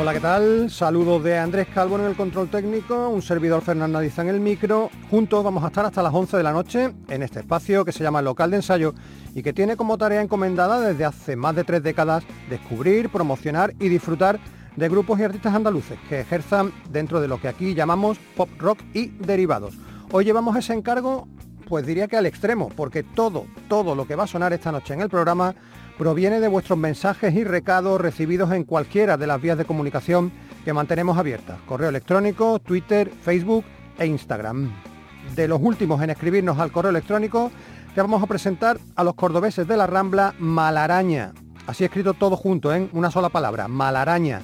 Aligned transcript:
Hola, 0.00 0.14
¿qué 0.14 0.20
tal? 0.20 0.70
Saludos 0.70 1.24
de 1.24 1.36
Andrés 1.36 1.66
Calvo 1.74 1.98
en 1.98 2.04
el 2.04 2.14
control 2.14 2.48
técnico, 2.48 3.08
un 3.08 3.20
servidor 3.20 3.62
Fernando 3.62 3.98
Ariza 3.98 4.22
en 4.22 4.28
el 4.28 4.38
micro. 4.38 4.90
Juntos 5.10 5.42
vamos 5.42 5.64
a 5.64 5.66
estar 5.66 5.84
hasta 5.84 6.04
las 6.04 6.14
11 6.14 6.36
de 6.36 6.42
la 6.44 6.52
noche 6.52 6.94
en 7.08 7.24
este 7.24 7.40
espacio 7.40 7.84
que 7.84 7.90
se 7.90 8.04
llama 8.04 8.22
Local 8.22 8.48
de 8.52 8.58
Ensayo 8.58 8.94
y 9.34 9.42
que 9.42 9.52
tiene 9.52 9.76
como 9.76 9.98
tarea 9.98 10.22
encomendada 10.22 10.80
desde 10.80 11.04
hace 11.04 11.34
más 11.34 11.56
de 11.56 11.64
tres 11.64 11.82
décadas 11.82 12.22
descubrir, 12.48 13.08
promocionar 13.08 13.74
y 13.80 13.88
disfrutar 13.88 14.38
de 14.76 14.88
grupos 14.88 15.18
y 15.18 15.24
artistas 15.24 15.52
andaluces 15.52 15.98
que 16.08 16.20
ejerzan 16.20 16.72
dentro 16.90 17.20
de 17.20 17.26
lo 17.26 17.40
que 17.40 17.48
aquí 17.48 17.74
llamamos 17.74 18.18
pop 18.36 18.50
rock 18.56 18.78
y 18.94 19.08
derivados. 19.08 19.74
Hoy 20.12 20.24
llevamos 20.24 20.56
ese 20.56 20.74
encargo, 20.74 21.26
pues 21.68 21.84
diría 21.84 22.06
que 22.06 22.16
al 22.16 22.26
extremo, 22.26 22.68
porque 22.68 23.02
todo, 23.02 23.46
todo 23.68 23.96
lo 23.96 24.06
que 24.06 24.14
va 24.14 24.24
a 24.24 24.28
sonar 24.28 24.52
esta 24.52 24.70
noche 24.70 24.94
en 24.94 25.00
el 25.00 25.08
programa 25.08 25.56
proviene 25.98 26.38
de 26.38 26.46
vuestros 26.48 26.78
mensajes 26.78 27.34
y 27.34 27.42
recados 27.42 28.00
recibidos 28.00 28.52
en 28.52 28.62
cualquiera 28.62 29.16
de 29.16 29.26
las 29.26 29.42
vías 29.42 29.58
de 29.58 29.64
comunicación 29.64 30.30
que 30.64 30.72
mantenemos 30.72 31.18
abiertas, 31.18 31.58
correo 31.66 31.88
electrónico, 31.88 32.60
Twitter, 32.60 33.10
Facebook 33.22 33.64
e 33.98 34.06
Instagram. 34.06 34.72
De 35.34 35.48
los 35.48 35.60
últimos 35.60 36.00
en 36.00 36.10
escribirnos 36.10 36.58
al 36.58 36.70
correo 36.70 36.90
electrónico, 36.90 37.50
te 37.94 38.00
vamos 38.00 38.22
a 38.22 38.26
presentar 38.26 38.78
a 38.94 39.02
los 39.02 39.14
cordobeses 39.14 39.66
de 39.66 39.76
la 39.76 39.88
Rambla 39.88 40.34
Malaraña. 40.38 41.32
Así 41.66 41.84
escrito 41.84 42.14
todo 42.14 42.36
junto 42.36 42.72
en 42.72 42.88
una 42.92 43.10
sola 43.10 43.28
palabra, 43.28 43.66
Malaraña. 43.66 44.40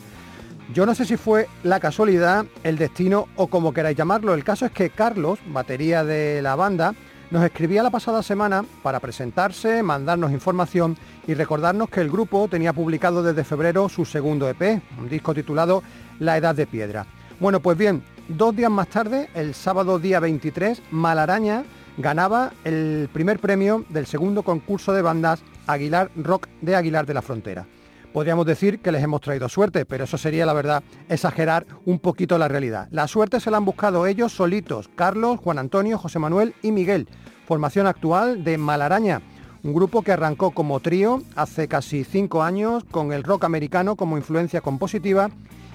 Yo 0.73 0.87
no 0.87 0.95
sé 0.95 1.05
si 1.05 1.17
fue 1.17 1.47
la 1.63 1.79
casualidad, 1.79 2.47
el 2.65 2.79
destino 2.79 3.29
o 3.37 3.47
como 3.47 3.73
queráis 3.73 3.97
llamarlo. 3.97 4.35
El 4.35 4.45
caso 4.45 4.67
es 4.67 4.73
que 4.73 4.91
Carlos, 4.91 5.39
batería 5.47 6.05
de 6.05 6.43
la 6.43 6.57
banda, 6.57 6.95
nos 7.31 7.45
escribía 7.45 7.83
la 7.83 7.91
pasada 7.91 8.23
semana 8.23 8.65
para 8.83 9.01
presentarse, 9.01 9.83
mandarnos 9.83 10.33
información 10.33 10.97
y 11.27 11.35
recordarnos 11.35 11.89
que 11.89 12.01
el 12.01 12.11
grupo 12.11 12.49
tenía 12.49 12.73
publicado 12.73 13.23
desde 13.23 13.45
febrero 13.45 13.89
su 13.89 14.05
segundo 14.05 14.49
EP, 14.49 14.83
un 14.99 15.09
disco 15.09 15.35
titulado 15.35 15.83
La 16.19 16.37
Edad 16.37 16.55
de 16.55 16.67
Piedra. 16.67 17.07
Bueno, 17.41 17.61
pues 17.61 17.77
bien, 17.77 18.03
dos 18.29 18.55
días 18.55 18.71
más 18.71 18.89
tarde, 18.89 19.29
el 19.35 19.55
sábado 19.55 19.99
día 19.99 20.21
23, 20.21 20.83
Malaraña 20.91 21.65
ganaba 21.97 22.53
el 22.65 23.09
primer 23.13 23.39
premio 23.39 23.85
del 23.89 24.07
segundo 24.07 24.43
concurso 24.43 24.93
de 24.93 25.03
bandas 25.03 25.43
Aguilar 25.67 26.11
Rock 26.17 26.49
de 26.61 26.77
Aguilar 26.77 27.07
de 27.07 27.15
la 27.15 27.23
Frontera. 27.23 27.67
Podríamos 28.13 28.47
decir 28.47 28.79
que 28.79 28.93
les 28.93 29.03
hemos 29.03 29.21
traído 29.21 29.49
suerte, 29.49 29.85
pero 29.85 30.05
eso 30.05 30.17
sería 30.17 30.47
la 30.47 30.53
verdad 30.53 30.85
exagerar 31.09 31.67
un 31.85 31.99
poquito 31.99 32.39
la 32.39 32.47
realidad. 32.47 32.87
La 32.93 33.09
suerte 33.09 33.41
se 33.41 33.51
la 33.51 33.57
han 33.57 33.65
buscado 33.65 34.07
ellos 34.07 34.33
solitos, 34.33 34.89
Carlos, 34.95 35.41
Juan 35.41 35.59
Antonio, 35.59 35.99
José 35.99 36.21
Manuel 36.21 36.55
y 36.63 36.71
Miguel. 36.71 37.09
Formación 37.45 37.89
actual 37.89 38.45
de 38.45 38.57
Malaraña, 38.57 39.21
un 39.65 39.73
grupo 39.73 40.03
que 40.03 40.13
arrancó 40.13 40.51
como 40.51 40.79
trío 40.81 41.23
hace 41.35 41.69
casi 41.69 42.05
cinco 42.05 42.43
años 42.43 42.85
con 42.91 43.13
el 43.13 43.25
rock 43.25 43.45
americano 43.45 43.97
como 43.97 44.19
influencia 44.19 44.61
compositiva 44.61 45.31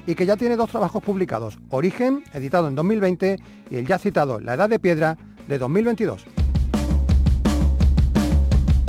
y 0.05 0.15
que 0.15 0.27
ya 0.27 0.37
tiene 0.37 0.55
dos 0.55 0.69
trabajos 0.69 1.03
publicados, 1.03 1.57
Origen, 1.69 2.23
editado 2.33 2.67
en 2.67 2.75
2020, 2.75 3.37
y 3.69 3.75
el 3.75 3.85
ya 3.85 3.97
citado 3.97 4.39
La 4.39 4.53
Edad 4.53 4.69
de 4.69 4.79
Piedra, 4.79 5.17
de 5.47 5.57
2022. 5.57 6.25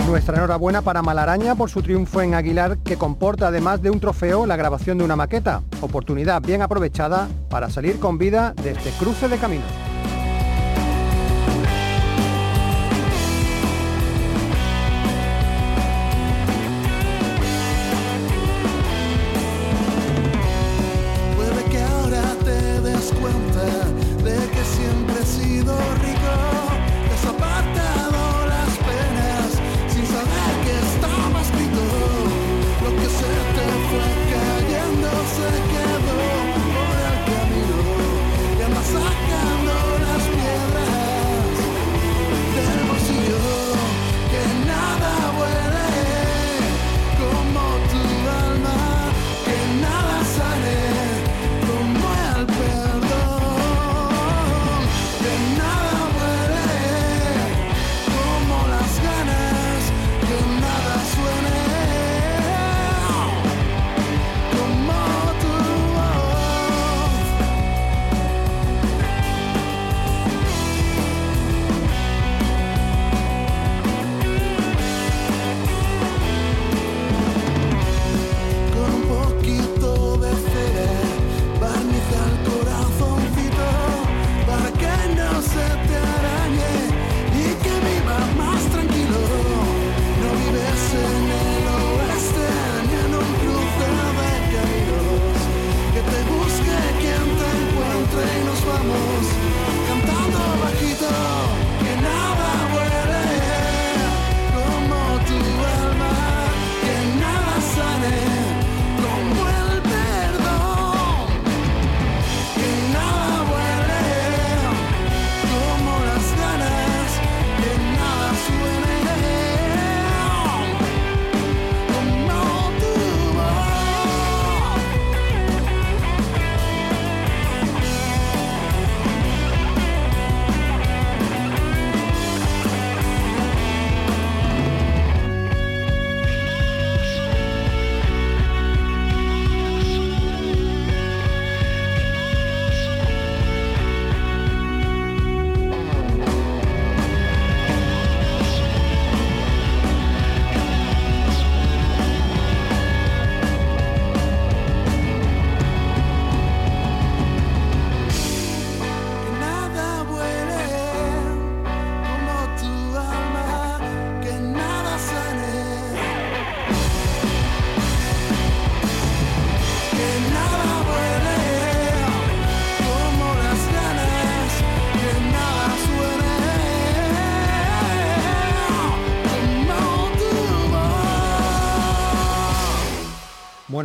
Nuestra 0.07 0.37
enhorabuena 0.37 0.83
para 0.83 1.03
Malaraña 1.03 1.55
por 1.55 1.71
su 1.71 1.83
triunfo 1.83 2.21
en 2.21 2.35
Aguilar, 2.35 2.79
que 2.79 2.97
comporta 2.97 3.49
además 3.49 3.81
de 3.83 3.91
un 3.91 4.01
trofeo 4.01 4.47
la 4.47 4.57
grabación 4.57 4.99
de 4.99 5.05
una 5.05 5.17
maqueta, 5.17 5.63
oportunidad 5.81 6.43
bien 6.43 6.63
aprovechada 6.63 7.29
para 7.49 7.71
salir 7.71 7.99
con 7.99 8.19
vida 8.19 8.53
de 8.63 8.73
este 8.73 8.91
cruce 8.91 9.29
de 9.29 9.39
caminos. 9.39 9.90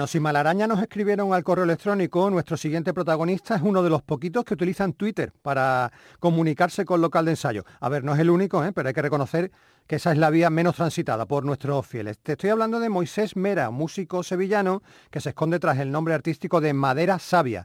Bueno, 0.06 0.12
si 0.12 0.20
Malaraña 0.20 0.68
nos 0.68 0.84
escribieron 0.84 1.34
al 1.34 1.44
correo 1.44 1.64
electrónico, 1.64 2.30
nuestro 2.30 2.58
siguiente 2.58 2.94
protagonista 2.94 3.56
es 3.56 3.64
uno 3.64 3.82
de 3.82 3.90
los 3.90 4.04
poquitos 4.04 4.46
que 4.46 4.54
utilizan 4.54 4.94
Twitter 4.94 5.34
para 5.42 5.92
comunicarse 6.20 6.86
con 6.86 7.02
local 7.02 7.26
de 7.26 7.32
ensayo. 7.32 7.64
A 7.80 7.90
ver, 7.90 8.04
no 8.04 8.14
es 8.14 8.20
el 8.20 8.30
único, 8.30 8.64
¿eh? 8.64 8.72
pero 8.72 8.88
hay 8.88 8.94
que 8.94 9.02
reconocer 9.02 9.52
que 9.88 9.96
esa 9.96 10.12
es 10.12 10.20
la 10.20 10.30
vía 10.30 10.52
menos 10.52 10.76
transitada 10.76 11.26
por 11.26 11.44
nuestros 11.44 11.88
fieles. 11.88 12.20
Te 12.20 12.34
estoy 12.34 12.52
hablando 12.52 12.80
de 12.80 12.90
Moisés 12.90 13.36
Mera, 13.36 13.72
músico 13.72 14.22
sevillano 14.22 14.84
que 15.10 15.22
se 15.22 15.30
esconde 15.30 15.58
tras 15.58 15.80
el 15.80 15.92
nombre 15.92 16.14
artístico 16.14 16.62
de 16.62 16.74
Madera 16.74 17.18
Sabia. 17.18 17.64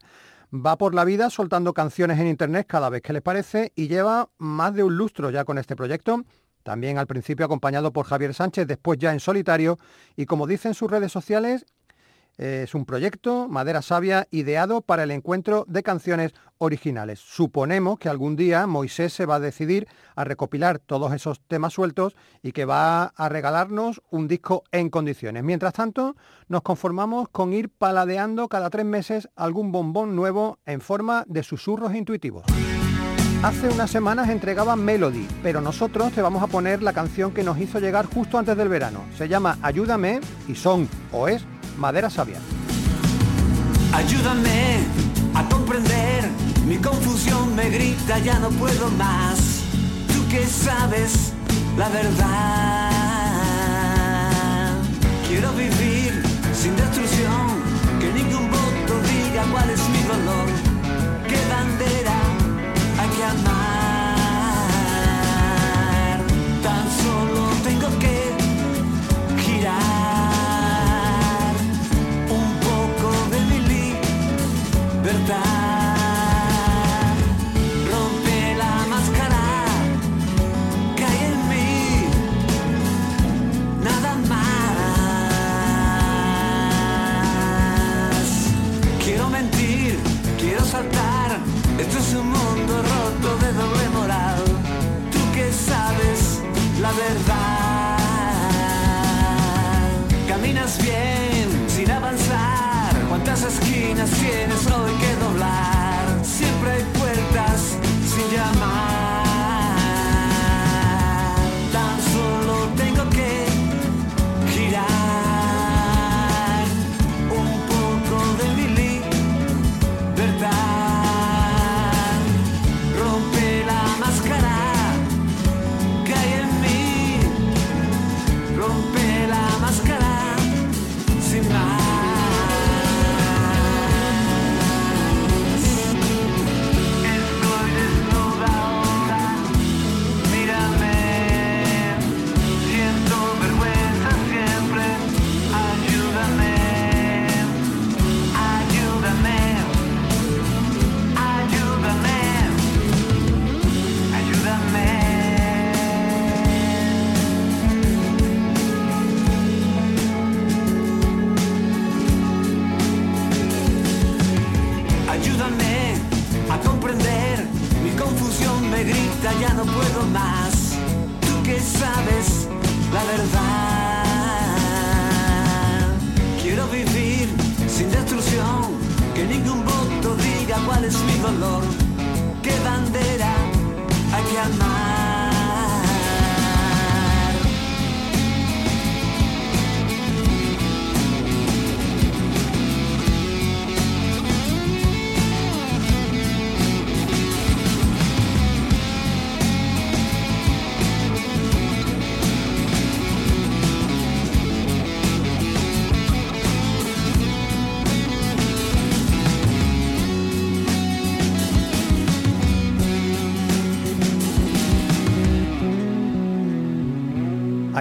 Va 0.51 0.79
por 0.79 0.95
la 0.95 1.05
vida 1.05 1.29
soltando 1.29 1.75
canciones 1.75 2.19
en 2.21 2.27
internet 2.27 2.67
cada 2.67 2.89
vez 2.89 3.03
que 3.03 3.13
le 3.13 3.21
parece 3.21 3.71
y 3.77 3.89
lleva 3.89 4.31
más 4.39 4.75
de 4.75 4.83
un 4.83 4.97
lustro 4.97 5.29
ya 5.29 5.45
con 5.45 5.59
este 5.59 5.77
proyecto 5.77 6.25
también 6.63 6.99
al 6.99 7.07
principio 7.07 7.47
acompañado 7.47 7.93
por 7.93 8.07
Javier 8.07 8.35
Sánchez, 8.35 8.67
después 8.67 8.99
ya 8.99 9.13
en 9.13 9.21
solitario, 9.21 9.79
y 10.15 10.27
como 10.27 10.47
dicen 10.47 10.75
sus 10.75 10.91
redes 10.91 11.11
sociales, 11.11 11.65
es 12.41 12.75
un 12.75 12.87
proyecto, 12.87 13.49
Madera 13.49 13.83
Sabia, 13.83 14.27
ideado 14.31 14.81
para 14.81 15.03
el 15.03 15.11
encuentro 15.11 15.67
de 15.69 15.83
canciones 15.83 16.33
originales. 16.57 17.21
Suponemos 17.21 17.99
que 17.99 18.09
algún 18.09 18.35
día 18.35 18.67
Moisés 18.67 19.13
se 19.13 19.27
va 19.27 19.35
a 19.35 19.41
decidir 19.41 19.87
a 20.17 20.25
recopilar 20.25 20.79
todos 20.79 21.13
esos 21.13 21.41
temas 21.47 21.75
sueltos 21.75 22.17
y 22.43 22.53
que 22.53 22.65
va 22.65 23.05
a 23.05 23.29
regalarnos 23.29 24.01
un 24.11 24.27
disco 24.27 24.65
en 24.73 24.89
condiciones. 24.89 25.45
Mientras 25.45 25.75
tanto, 25.75 26.17
nos 26.49 26.63
conformamos 26.63 27.29
con 27.29 27.53
ir 27.53 27.69
paladeando 27.69 28.49
cada 28.49 28.71
tres 28.71 28.87
meses 28.87 29.29
algún 29.37 29.71
bombón 29.71 30.17
nuevo 30.17 30.59
en 30.65 30.81
forma 30.81 31.25
de 31.27 31.43
susurros 31.43 31.95
intuitivos. 31.95 32.45
Hace 33.43 33.69
unas 33.69 33.91
semanas 33.91 34.31
entregaba 34.31 34.77
Melody, 34.77 35.29
pero 35.43 35.61
nosotros 35.61 36.13
te 36.13 36.23
vamos 36.23 36.43
a 36.43 36.47
poner 36.47 36.83
la 36.83 36.95
canción 36.95 37.33
que 37.33 37.43
nos 37.43 37.59
hizo 37.59 37.81
llegar 37.81 38.07
justo 38.07 38.39
antes 38.39 38.57
del 38.57 38.69
verano. 38.69 39.05
Se 39.17 39.29
llama 39.29 39.59
Ayúdame 39.61 40.21
y 40.49 40.55
son 40.55 40.89
o 41.13 41.29
es 41.29 41.45
Madera 41.81 42.11
Sabia. 42.11 42.39
Ayúdame 43.95 44.81
a 45.35 45.49
comprender, 45.49 46.29
mi 46.67 46.77
confusión 46.77 47.57
me 47.57 47.71
grita, 47.71 48.19
ya 48.19 48.39
no 48.39 48.51
puedo 48.51 48.91
más. 48.91 49.63
Tú 50.09 50.29
que 50.29 50.47
sabes 50.47 51.33
la 51.79 51.89
verdad. 51.89 52.91
Quiero 55.27 55.51
vivir 55.53 56.23
sin 56.53 56.77
destrucción, 56.77 57.63
que 57.99 58.13
ningún 58.13 58.51
voto 58.51 59.01
diga 59.09 59.45
cuál 59.51 59.71
es 59.71 59.81
mi 59.89 60.00
verdad. 96.93 97.97
Caminas 100.29 100.79
bien 100.83 101.49
sin 101.69 101.91
avanzar. 101.91 102.95
¿Cuántas 103.09 103.43
esquinas 103.43 104.11
tienes 104.11 104.60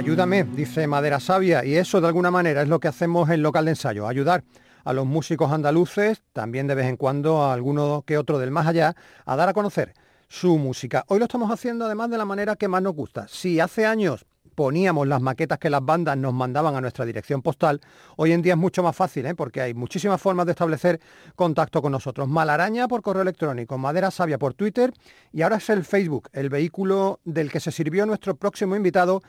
Ayúdame, 0.10 0.44
dice 0.44 0.88
Madera 0.88 1.20
Sabia, 1.20 1.64
y 1.64 1.76
eso 1.76 2.02
de 2.02 2.08
alguna 2.08 2.32
manera 2.32 2.64
es 2.64 2.68
lo 2.68 2.80
que 2.80 2.88
hacemos 2.88 3.30
en 3.30 3.44
local 3.44 3.66
de 3.66 3.72
ensayo, 3.74 4.08
ayudar 4.08 4.44
a 4.84 4.92
los 4.92 5.06
músicos 5.06 5.52
andaluces, 5.52 6.24
también 6.34 6.66
de 6.66 6.74
vez 6.74 6.88
en 6.88 6.98
cuando 6.98 7.44
a 7.44 7.54
alguno 7.54 8.04
que 8.08 8.18
otro 8.18 8.40
del 8.40 8.50
más 8.50 8.66
allá, 8.66 8.96
a 9.28 9.36
dar 9.36 9.50
a 9.50 9.54
conocer 9.54 9.94
su 10.28 10.58
música. 10.58 11.06
Hoy 11.10 11.20
lo 11.20 11.26
estamos 11.26 11.52
haciendo 11.52 11.86
además 11.86 12.10
de 12.10 12.18
la 12.18 12.26
manera 12.26 12.56
que 12.56 12.68
más 12.68 12.82
nos 12.82 12.96
gusta. 12.96 13.28
Si 13.28 13.60
hace 13.60 13.86
años 13.86 14.26
poníamos 14.56 15.08
las 15.08 15.22
maquetas 15.22 15.60
que 15.60 15.70
las 15.70 15.86
bandas 15.86 16.18
nos 16.18 16.34
mandaban 16.34 16.76
a 16.76 16.82
nuestra 16.82 17.06
dirección 17.06 17.44
postal, 17.44 17.80
hoy 18.18 18.32
en 18.32 18.42
día 18.42 18.54
es 18.54 18.60
mucho 18.60 18.82
más 18.82 18.96
fácil, 18.96 19.28
¿eh? 19.28 19.36
porque 19.36 19.62
hay 19.62 19.76
muchísimas 19.76 20.20
formas 20.20 20.48
de 20.48 20.54
establecer 20.54 21.00
contacto 21.36 21.84
con 21.84 21.92
nosotros. 21.92 22.28
Malaraña 22.28 22.88
por 22.88 23.04
correo 23.04 23.22
electrónico, 23.22 23.78
Madera 23.78 24.10
Sabia 24.10 24.40
por 24.40 24.56
Twitter 24.56 24.92
y 25.32 25.44
ahora 25.44 25.58
es 25.58 25.70
el 25.70 25.86
Facebook, 25.86 26.30
el 26.34 26.50
vehículo 26.50 27.20
del 27.26 27.52
que 27.52 27.60
se 27.60 27.72
sirvió 27.72 28.08
nuestro 28.08 28.36
próximo 28.36 28.76
invitado 28.76 29.22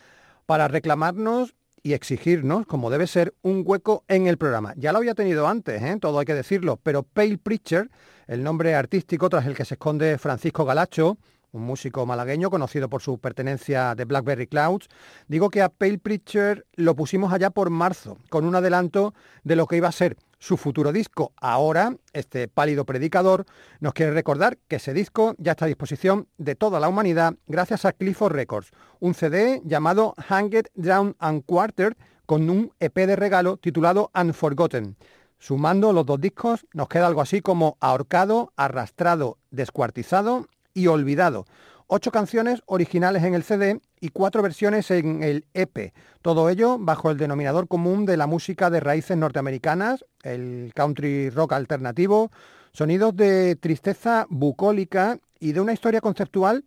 para 0.51 0.67
reclamarnos 0.67 1.55
y 1.81 1.93
exigirnos, 1.93 2.67
como 2.67 2.91
debe 2.91 3.07
ser, 3.07 3.35
un 3.43 3.63
hueco 3.65 4.03
en 4.09 4.27
el 4.27 4.37
programa. 4.37 4.75
Ya 4.77 4.91
lo 4.91 4.99
había 4.99 5.15
tenido 5.15 5.47
antes, 5.47 5.81
¿eh? 5.81 5.97
todo 6.01 6.19
hay 6.19 6.27
que 6.27 6.35
decirlo, 6.35 6.77
pero 6.83 7.05
Pale 7.05 7.39
Preacher, 7.39 7.89
el 8.27 8.43
nombre 8.43 8.75
artístico 8.75 9.29
tras 9.29 9.47
el 9.47 9.55
que 9.55 9.65
se 9.65 9.75
esconde 9.75 10.19
Francisco 10.19 10.65
Galacho, 10.65 11.19
un 11.53 11.63
músico 11.63 12.07
malagueño 12.07 12.51
conocido 12.51 12.89
por 12.89 13.03
su 13.03 13.19
pertenencia 13.19 13.95
de 13.95 14.05
Blackberry 14.05 14.47
Clouds. 14.47 14.89
Digo 15.29 15.51
que 15.51 15.63
a 15.63 15.69
Pale 15.69 15.99
Preacher 15.99 16.67
lo 16.75 16.95
pusimos 16.95 17.33
allá 17.33 17.51
por 17.51 17.71
marzo, 17.71 18.19
con 18.29 18.45
un 18.45 18.55
adelanto 18.55 19.15
de 19.45 19.57
lo 19.57 19.67
que 19.67 19.77
iba 19.77 19.89
a 19.89 19.93
ser 19.93 20.17
su 20.39 20.57
futuro 20.57 20.91
disco. 20.93 21.33
Ahora, 21.37 21.95
este 22.13 22.49
pálido 22.49 22.85
predicador 22.85 23.45
nos 23.79 23.93
quiere 23.93 24.13
recordar 24.13 24.59
que 24.69 24.77
ese 24.77 24.95
disco 24.95 25.35
ya 25.39 25.53
está 25.53 25.67
a 25.67 25.69
disposición 25.69 26.29
de 26.39 26.55
toda 26.55 26.81
la 26.81 26.89
humanidad 26.89 27.35
gracias 27.47 27.85
a 27.85 27.93
Clifford 27.93 28.35
Records, 28.35 28.71
un 28.99 29.15
CD 29.15 29.61
llamado 29.65 30.15
Hanged 30.17 30.67
Down 30.75 31.15
and 31.19 31.45
Quarter 31.45 31.97
con 32.27 32.49
un 32.49 32.73
EP 32.81 32.95
de 32.95 33.17
regalo 33.17 33.59
titulado 33.59 34.11
Unforgotten. 34.15 34.97
Sumando 35.39 35.93
los 35.93 36.05
dos 36.07 36.21
discos 36.21 36.67
nos 36.73 36.89
queda 36.89 37.07
algo 37.07 37.23
así 37.23 37.41
como 37.41 37.77
ahorcado, 37.81 38.53
arrastrado, 38.57 39.39
descuartizado 39.51 40.47
y 40.75 40.87
olvidado. 40.87 41.47
Ocho 41.87 42.13
canciones 42.13 42.63
originales 42.67 43.25
en 43.25 43.35
el 43.35 43.43
CD 43.43 43.81
y 44.01 44.11
cuatro 44.11 44.43
versiones 44.43 44.91
en 44.93 45.25
el 45.25 45.45
EP. 45.55 45.93
Todo 46.23 46.49
ello 46.49 46.79
bajo 46.79 47.11
el 47.11 47.19
denominador 47.19 47.67
común 47.67 48.07
de 48.07 48.17
la 48.17 48.29
música 48.29 48.71
de 48.71 48.79
raíces 48.79 49.17
norteamericanas, 49.17 50.05
el 50.23 50.73
country 50.75 51.31
rock 51.31 51.53
alternativo, 51.55 52.31
sonidos 52.73 53.17
de 53.17 53.57
tristeza 53.57 54.27
bucólica 54.31 55.19
y 55.41 55.53
de 55.53 55.61
una 55.61 55.73
historia 55.73 56.01
conceptual 56.01 56.65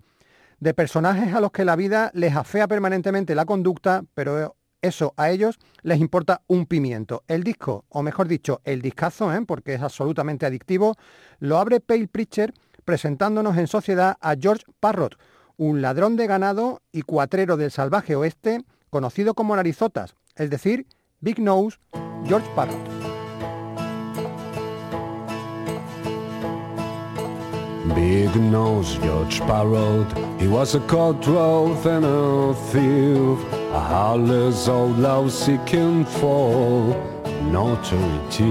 de 0.59 0.73
personajes 0.73 1.33
a 1.33 1.39
los 1.41 1.51
que 1.51 1.65
la 1.65 1.75
vida 1.75 2.11
les 2.13 2.35
afea 2.35 2.67
permanentemente 2.67 3.35
la 3.35 3.45
conducta, 3.45 4.03
pero 4.13 4.55
eso 4.81 5.13
a 5.15 5.31
ellos 5.31 5.57
les 5.81 5.99
importa 5.99 6.41
un 6.47 6.65
pimiento. 6.65 7.23
El 7.27 7.43
disco, 7.43 7.85
o 7.89 8.03
mejor 8.03 8.27
dicho, 8.27 8.61
el 8.65 8.81
discazo, 8.81 9.33
¿eh? 9.33 9.41
porque 9.47 9.75
es 9.75 9.81
absolutamente 9.81 10.45
adictivo, 10.45 10.95
lo 11.39 11.57
abre 11.57 11.79
Pale 11.79 12.07
Preacher 12.07 12.53
presentándonos 12.83 13.57
en 13.57 13.67
sociedad 13.67 14.17
a 14.21 14.35
George 14.39 14.65
Parrot, 14.79 15.17
un 15.57 15.81
ladrón 15.81 16.15
de 16.15 16.27
ganado 16.27 16.81
y 16.91 17.01
cuatrero 17.01 17.57
del 17.57 17.71
salvaje 17.71 18.15
oeste, 18.15 18.63
conocido 18.89 19.33
como 19.33 19.55
Narizotas, 19.55 20.15
es 20.35 20.49
decir, 20.49 20.87
Big 21.19 21.39
Nose 21.39 21.77
George 22.25 22.49
Parrot. 22.55 23.03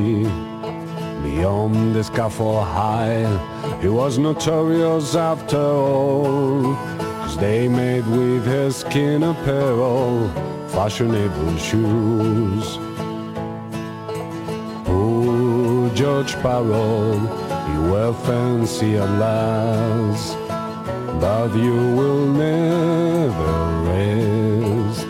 A. 0.02 0.51
Beyond 1.22 1.94
the 1.94 2.02
scaffold 2.02 2.64
high, 2.64 3.26
he 3.80 3.88
was 3.88 4.18
notorious 4.18 5.14
after 5.14 5.56
all, 5.56 6.74
cause 6.98 7.36
they 7.36 7.68
made 7.68 8.06
with 8.06 8.44
his 8.44 8.76
skin 8.76 9.22
apparel 9.22 10.28
fashionable 10.68 11.56
shoes. 11.58 12.78
Poor 14.84 15.90
George 15.94 16.32
Parrot, 16.42 17.22
you 17.72 17.80
were 17.92 18.14
fancy 18.24 18.96
at 18.96 19.10
last, 19.10 20.36
but 21.20 21.54
you 21.54 21.76
will 21.96 22.26
never 22.26 23.54
rest. 23.86 25.06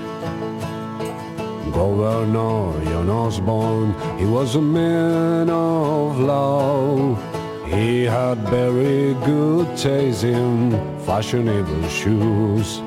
Governor 1.73 2.73
John 3.02 3.11
Osborne, 3.11 3.95
he 4.23 4.29
was 4.29 4.55
a 4.55 4.62
man 4.62 5.50
of 5.50 6.21
law. 6.21 7.17
He 7.67 8.05
had 8.05 8.38
very 8.49 9.14
good 9.26 9.76
taste 9.76 10.23
in 10.23 10.71
fashionable 11.05 11.88
shoes. 11.88 12.81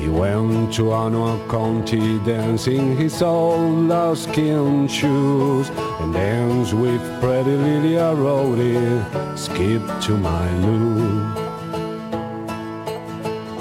He 0.00 0.08
went 0.08 0.74
to 0.74 0.82
Anua 1.02 1.36
County 1.48 2.18
dancing 2.24 2.96
his 2.96 3.22
old 3.22 4.18
skin 4.18 4.88
shoes 4.88 5.70
and 6.00 6.12
danced 6.12 6.74
with 6.74 7.02
pretty 7.20 7.56
Lilia 7.66 8.12
Rowley, 8.14 8.76
skip 9.36 9.84
to 10.06 10.12
my 10.18 10.46
loo. 10.64 11.22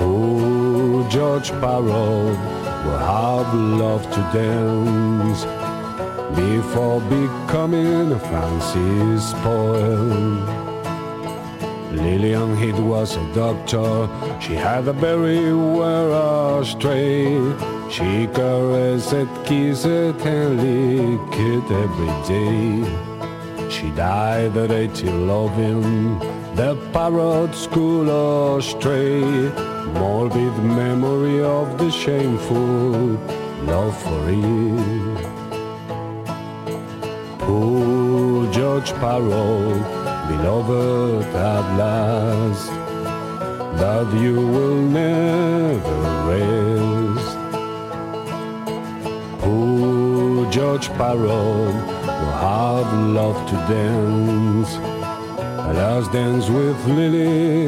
Oh, 0.07 1.07
George 1.11 1.51
Parrot 1.61 2.39
will 2.83 3.03
have 3.13 3.53
loved 3.53 4.11
to 4.11 4.21
dance 4.33 5.54
before 6.35 7.01
becoming 7.01 8.11
a 8.11 8.19
fancy 8.19 9.19
spoil. 9.19 10.65
Lillian 11.91 12.57
Heath 12.57 12.79
was 12.79 13.15
a 13.15 13.25
doctor. 13.33 14.09
She 14.41 14.53
had 14.53 14.87
a 14.87 14.93
very 14.93 15.53
were 15.53 16.59
astray. 16.61 17.37
She 17.89 18.27
caressed 18.27 19.13
it, 19.13 19.29
kissed 19.45 19.85
it, 19.85 20.19
and 20.25 20.51
licked 20.63 21.39
it 21.53 21.67
every 21.83 22.13
day. 22.27 23.69
She 23.69 23.89
died 23.91 24.57
at 24.57 24.71
80 24.71 25.09
loving 25.09 26.19
the 26.55 26.75
parrot 26.91 27.55
school 27.55 28.57
astray. 28.57 29.21
Morbid 29.99 30.57
memory 30.63 31.41
of 31.41 31.77
the 31.77 31.89
shameful 31.89 33.17
love 33.63 33.97
for 34.03 34.29
it. 34.29 35.14
George 38.55 38.93
Parrot 38.93 39.83
beloved 40.29 41.25
at 41.35 41.77
last, 41.77 42.71
that 43.79 44.07
you 44.13 44.35
will 44.35 44.81
never 44.81 45.99
rest. 46.31 47.37
Poor 49.41 50.49
George 50.51 50.87
Parrot 50.93 51.25
will 51.25 52.37
have 52.47 52.93
loved 53.19 53.49
to 53.49 53.55
dance, 53.67 54.77
last 55.75 56.13
dance 56.13 56.47
with 56.47 56.79
Lily 56.87 57.67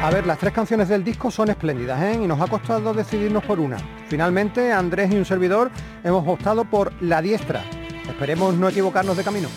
A 0.00 0.10
ver, 0.10 0.26
las 0.26 0.38
tres 0.38 0.52
canciones 0.52 0.88
del 0.88 1.02
disco 1.02 1.28
son 1.28 1.50
espléndidas 1.50 2.00
¿eh? 2.00 2.20
y 2.22 2.26
nos 2.28 2.40
ha 2.40 2.46
costado 2.46 2.94
decidirnos 2.94 3.44
por 3.44 3.58
una. 3.58 3.78
Finalmente, 4.06 4.72
Andrés 4.72 5.10
y 5.12 5.16
un 5.16 5.24
servidor 5.24 5.72
hemos 6.04 6.26
optado 6.26 6.64
por 6.64 6.92
La 7.02 7.20
Diestra. 7.20 7.64
Esperemos 8.08 8.54
no 8.54 8.68
equivocarnos 8.68 9.16
de 9.16 9.24
camino. 9.24 9.48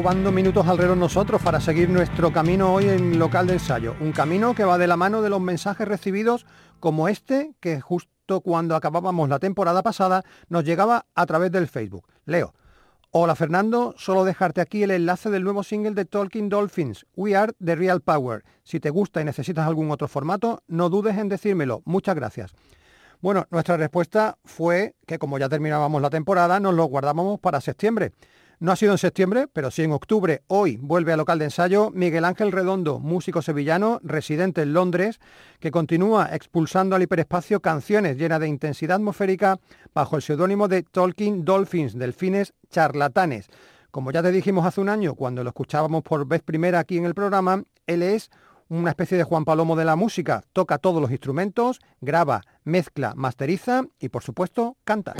Robando 0.00 0.32
minutos 0.32 0.66
al 0.66 0.78
reloj 0.78 0.96
nosotros 0.96 1.42
para 1.42 1.60
seguir 1.60 1.90
nuestro 1.90 2.32
camino 2.32 2.72
hoy 2.72 2.88
en 2.88 3.18
local 3.18 3.46
de 3.46 3.52
ensayo. 3.52 3.94
Un 4.00 4.12
camino 4.12 4.54
que 4.54 4.64
va 4.64 4.78
de 4.78 4.86
la 4.86 4.96
mano 4.96 5.20
de 5.20 5.28
los 5.28 5.42
mensajes 5.42 5.86
recibidos 5.86 6.46
como 6.78 7.06
este 7.06 7.52
que 7.60 7.82
justo 7.82 8.40
cuando 8.40 8.76
acabábamos 8.76 9.28
la 9.28 9.38
temporada 9.38 9.82
pasada 9.82 10.22
nos 10.48 10.64
llegaba 10.64 11.04
a 11.14 11.26
través 11.26 11.52
del 11.52 11.68
Facebook. 11.68 12.06
Leo. 12.24 12.54
Hola 13.10 13.34
Fernando, 13.34 13.94
solo 13.98 14.24
dejarte 14.24 14.62
aquí 14.62 14.82
el 14.84 14.92
enlace 14.92 15.28
del 15.28 15.44
nuevo 15.44 15.62
single 15.62 15.92
de 15.92 16.06
Talking 16.06 16.48
Dolphins, 16.48 17.04
We 17.14 17.36
Are 17.36 17.52
the 17.62 17.74
Real 17.74 18.00
Power. 18.00 18.42
Si 18.64 18.80
te 18.80 18.88
gusta 18.88 19.20
y 19.20 19.26
necesitas 19.26 19.66
algún 19.66 19.90
otro 19.90 20.08
formato, 20.08 20.62
no 20.66 20.88
dudes 20.88 21.18
en 21.18 21.28
decírmelo. 21.28 21.82
Muchas 21.84 22.14
gracias. 22.14 22.54
Bueno, 23.20 23.46
nuestra 23.50 23.76
respuesta 23.76 24.38
fue 24.46 24.94
que 25.06 25.18
como 25.18 25.36
ya 25.36 25.50
terminábamos 25.50 26.00
la 26.00 26.08
temporada, 26.08 26.58
nos 26.58 26.72
lo 26.72 26.84
guardábamos 26.86 27.38
para 27.38 27.60
septiembre. 27.60 28.12
No 28.60 28.72
ha 28.72 28.76
sido 28.76 28.92
en 28.92 28.98
septiembre, 28.98 29.48
pero 29.50 29.70
sí 29.70 29.82
en 29.82 29.92
octubre. 29.92 30.42
Hoy 30.46 30.76
vuelve 30.76 31.14
al 31.14 31.18
local 31.18 31.38
de 31.38 31.46
ensayo 31.46 31.90
Miguel 31.94 32.26
Ángel 32.26 32.52
Redondo, 32.52 32.98
músico 32.98 33.40
sevillano, 33.40 34.00
residente 34.02 34.60
en 34.60 34.74
Londres, 34.74 35.18
que 35.60 35.70
continúa 35.70 36.28
expulsando 36.34 36.94
al 36.94 37.00
hiperespacio 37.00 37.60
canciones 37.60 38.18
llenas 38.18 38.38
de 38.38 38.48
intensidad 38.48 38.96
atmosférica 38.96 39.58
bajo 39.94 40.16
el 40.16 40.22
seudónimo 40.22 40.68
de 40.68 40.82
Talking 40.82 41.42
Dolphins, 41.42 41.98
delfines 41.98 42.52
charlatanes. 42.68 43.48
Como 43.90 44.12
ya 44.12 44.22
te 44.22 44.30
dijimos 44.30 44.66
hace 44.66 44.82
un 44.82 44.90
año, 44.90 45.14
cuando 45.14 45.42
lo 45.42 45.48
escuchábamos 45.48 46.02
por 46.02 46.28
vez 46.28 46.42
primera 46.42 46.80
aquí 46.80 46.98
en 46.98 47.06
el 47.06 47.14
programa, 47.14 47.64
él 47.86 48.02
es 48.02 48.28
una 48.68 48.90
especie 48.90 49.16
de 49.16 49.24
Juan 49.24 49.46
Palomo 49.46 49.74
de 49.74 49.86
la 49.86 49.96
música. 49.96 50.44
Toca 50.52 50.76
todos 50.76 51.00
los 51.00 51.10
instrumentos, 51.10 51.80
graba, 52.02 52.42
mezcla, 52.64 53.14
masteriza 53.16 53.84
y 53.98 54.10
por 54.10 54.22
supuesto 54.22 54.76
canta. 54.84 55.14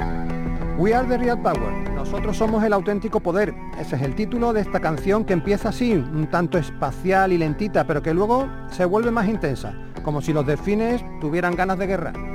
We 0.76 0.92
are 0.92 1.08
the 1.08 1.16
real 1.16 1.40
power. 1.40 1.89
Nosotros 2.00 2.38
somos 2.38 2.64
el 2.64 2.72
auténtico 2.72 3.20
poder. 3.20 3.54
Ese 3.78 3.96
es 3.96 4.00
el 4.00 4.14
título 4.14 4.54
de 4.54 4.62
esta 4.62 4.80
canción 4.80 5.26
que 5.26 5.34
empieza 5.34 5.68
así, 5.68 5.92
un 5.92 6.28
tanto 6.30 6.56
espacial 6.56 7.30
y 7.30 7.36
lentita, 7.36 7.86
pero 7.86 8.02
que 8.02 8.14
luego 8.14 8.48
se 8.70 8.86
vuelve 8.86 9.10
más 9.10 9.28
intensa, 9.28 9.74
como 10.02 10.22
si 10.22 10.32
los 10.32 10.46
delfines 10.46 11.04
tuvieran 11.20 11.54
ganas 11.54 11.78
de 11.78 11.86
guerra. 11.86 12.29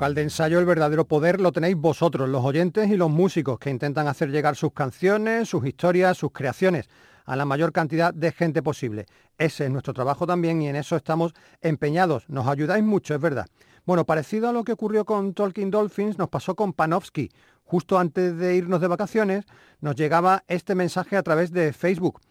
Local 0.00 0.14
de 0.14 0.22
ensayo 0.22 0.58
el 0.58 0.64
verdadero 0.64 1.04
poder 1.04 1.42
lo 1.42 1.52
tenéis 1.52 1.76
vosotros, 1.76 2.26
los 2.26 2.42
oyentes 2.42 2.88
y 2.88 2.96
los 2.96 3.10
músicos 3.10 3.58
que 3.58 3.68
intentan 3.68 4.08
hacer 4.08 4.30
llegar 4.30 4.56
sus 4.56 4.72
canciones, 4.72 5.50
sus 5.50 5.66
historias, 5.66 6.16
sus 6.16 6.32
creaciones 6.32 6.88
a 7.26 7.36
la 7.36 7.44
mayor 7.44 7.70
cantidad 7.70 8.14
de 8.14 8.32
gente 8.32 8.62
posible. 8.62 9.04
Ese 9.36 9.66
es 9.66 9.70
nuestro 9.70 9.92
trabajo 9.92 10.26
también 10.26 10.62
y 10.62 10.68
en 10.68 10.76
eso 10.76 10.96
estamos 10.96 11.34
empeñados. 11.60 12.24
Nos 12.30 12.46
ayudáis 12.46 12.82
mucho, 12.82 13.14
es 13.14 13.20
verdad. 13.20 13.44
Bueno, 13.84 14.06
parecido 14.06 14.48
a 14.48 14.54
lo 14.54 14.64
que 14.64 14.72
ocurrió 14.72 15.04
con 15.04 15.34
Talking 15.34 15.70
Dolphins, 15.70 16.16
nos 16.16 16.30
pasó 16.30 16.54
con 16.54 16.72
Panofsky. 16.72 17.28
Justo 17.64 17.98
antes 17.98 18.38
de 18.38 18.56
irnos 18.56 18.80
de 18.80 18.88
vacaciones, 18.88 19.44
nos 19.82 19.96
llegaba 19.96 20.44
este 20.48 20.74
mensaje 20.74 21.18
a 21.18 21.22
través 21.22 21.52
de 21.52 21.74
Facebook. 21.74 22.22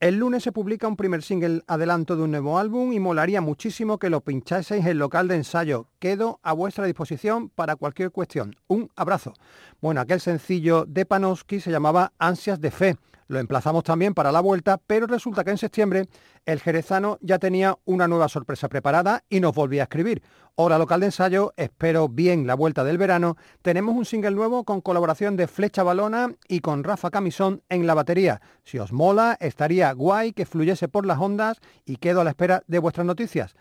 El 0.00 0.18
lunes 0.18 0.44
se 0.44 0.52
publica 0.52 0.86
un 0.86 0.94
primer 0.94 1.24
single 1.24 1.64
adelanto 1.66 2.14
de 2.14 2.22
un 2.22 2.30
nuevo 2.30 2.56
álbum 2.56 2.92
y 2.92 3.00
molaría 3.00 3.40
muchísimo 3.40 3.98
que 3.98 4.10
lo 4.10 4.20
pinchaseis 4.20 4.86
en 4.86 4.96
local 4.96 5.26
de 5.26 5.34
ensayo. 5.34 5.88
Quedo 5.98 6.38
a 6.44 6.52
vuestra 6.52 6.84
disposición 6.84 7.48
para 7.48 7.74
cualquier 7.74 8.12
cuestión. 8.12 8.54
Un 8.68 8.92
abrazo. 8.94 9.34
Bueno, 9.80 10.00
aquel 10.00 10.20
sencillo 10.20 10.84
de 10.86 11.04
Panofsky 11.04 11.58
se 11.58 11.72
llamaba 11.72 12.12
Ansias 12.20 12.60
de 12.60 12.70
Fe. 12.70 12.96
Lo 13.28 13.38
emplazamos 13.38 13.84
también 13.84 14.14
para 14.14 14.32
la 14.32 14.40
vuelta, 14.40 14.80
pero 14.86 15.06
resulta 15.06 15.44
que 15.44 15.50
en 15.50 15.58
septiembre 15.58 16.08
el 16.46 16.60
jerezano 16.60 17.18
ya 17.20 17.38
tenía 17.38 17.78
una 17.84 18.08
nueva 18.08 18.26
sorpresa 18.28 18.70
preparada 18.70 19.22
y 19.28 19.40
nos 19.40 19.54
volvía 19.54 19.82
a 19.82 19.84
escribir. 19.84 20.22
Hora 20.54 20.78
local 20.78 21.00
de 21.00 21.06
ensayo, 21.06 21.52
espero 21.58 22.08
bien 22.08 22.46
la 22.46 22.54
vuelta 22.54 22.84
del 22.84 22.96
verano. 22.96 23.36
Tenemos 23.60 23.94
un 23.94 24.06
single 24.06 24.30
nuevo 24.30 24.64
con 24.64 24.80
colaboración 24.80 25.36
de 25.36 25.46
Flecha 25.46 25.82
Balona 25.82 26.34
y 26.48 26.60
con 26.60 26.82
Rafa 26.82 27.10
Camisón 27.10 27.62
en 27.68 27.86
la 27.86 27.92
batería. 27.92 28.40
Si 28.64 28.78
os 28.78 28.94
mola, 28.94 29.36
estaría 29.40 29.92
guay 29.92 30.32
que 30.32 30.46
fluyese 30.46 30.88
por 30.88 31.04
las 31.04 31.18
ondas 31.18 31.58
y 31.84 31.96
quedo 31.96 32.22
a 32.22 32.24
la 32.24 32.30
espera 32.30 32.62
de 32.66 32.78
vuestras 32.78 33.06
noticias. 33.06 33.54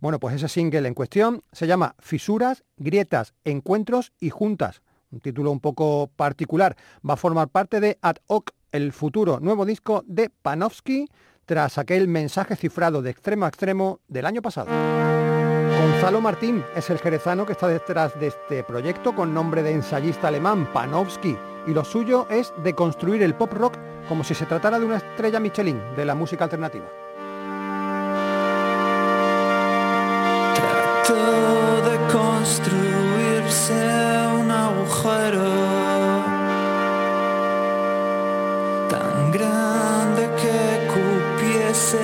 Bueno, 0.00 0.18
pues 0.18 0.34
ese 0.34 0.48
single 0.48 0.88
en 0.88 0.94
cuestión 0.94 1.44
se 1.52 1.68
llama 1.68 1.94
Fisuras, 2.00 2.64
Grietas, 2.76 3.34
Encuentros 3.44 4.12
y 4.18 4.30
Juntas. 4.30 4.82
Un 5.12 5.20
título 5.20 5.52
un 5.52 5.60
poco 5.60 6.10
particular. 6.16 6.76
Va 7.08 7.14
a 7.14 7.18
formar 7.18 7.48
parte 7.50 7.78
de 7.78 7.98
Ad 8.02 8.16
hoc 8.26 8.50
el 8.72 8.92
futuro 8.92 9.38
nuevo 9.40 9.64
disco 9.64 10.02
de 10.06 10.30
Panofsky 10.30 11.08
tras 11.46 11.78
aquel 11.78 12.08
mensaje 12.08 12.56
cifrado 12.56 13.02
de 13.02 13.10
extremo 13.10 13.44
a 13.44 13.48
extremo 13.48 14.00
del 14.08 14.26
año 14.26 14.42
pasado. 14.42 14.70
Gonzalo 15.80 16.20
Martín 16.20 16.64
es 16.74 16.90
el 16.90 16.98
jerezano 16.98 17.46
que 17.46 17.52
está 17.52 17.68
detrás 17.68 18.18
de 18.18 18.28
este 18.28 18.64
proyecto 18.64 19.14
con 19.14 19.34
nombre 19.34 19.62
de 19.62 19.72
ensayista 19.72 20.28
alemán 20.28 20.68
Panofsky 20.72 21.36
y 21.66 21.70
lo 21.72 21.84
suyo 21.84 22.26
es 22.30 22.52
de 22.62 22.74
construir 22.74 23.22
el 23.22 23.34
pop 23.34 23.52
rock 23.52 23.76
como 24.08 24.24
si 24.24 24.34
se 24.34 24.46
tratara 24.46 24.78
de 24.78 24.86
una 24.86 24.96
estrella 24.96 25.40
Michelin 25.40 25.80
de 25.96 26.04
la 26.04 26.14
música 26.14 26.44
alternativa. 26.44 26.86
de 31.08 31.96
construirse 32.12 33.74
un 34.40 34.50
agujero 34.50 35.51
grande 39.32 40.28
que 40.40 40.60
cupiese 40.92 41.98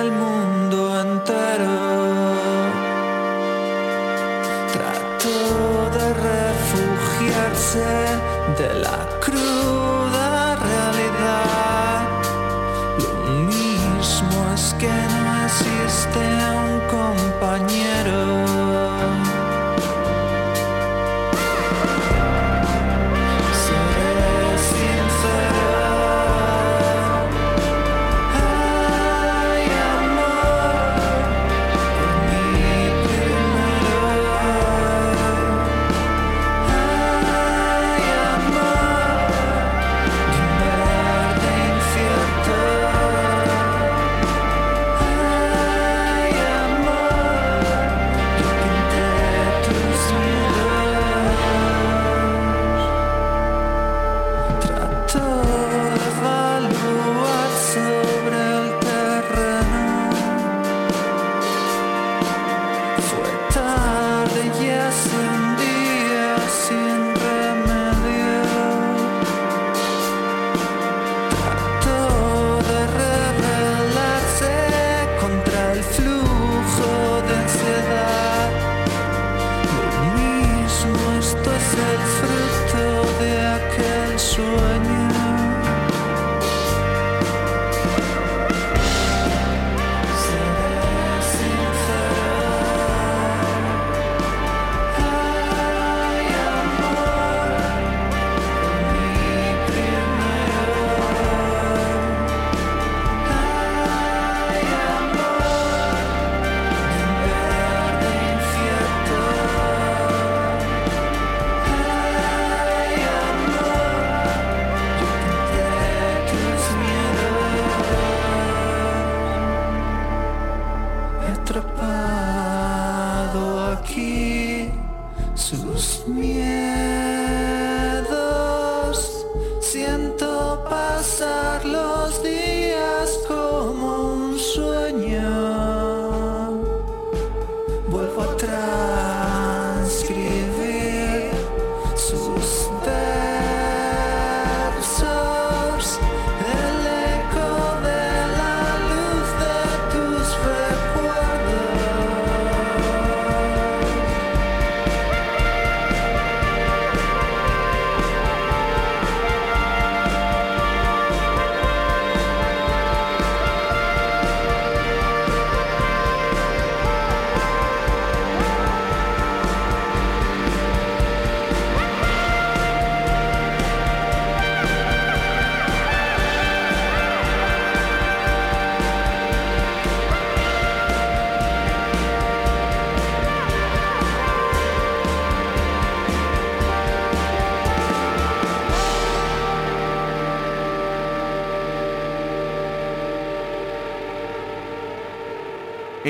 el 0.00 0.12
mundo 0.12 0.78
entero. 1.00 1.76
Trató 4.72 5.40
de 5.96 6.06
refugiarse 6.28 7.86
de 8.58 8.74
la 8.80 8.98
cruda 9.20 9.79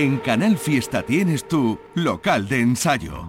En 0.01 0.17
Canal 0.17 0.57
Fiesta 0.57 1.03
tienes 1.03 1.47
tu 1.47 1.79
local 1.95 2.49
de 2.49 2.61
ensayo. 2.61 3.27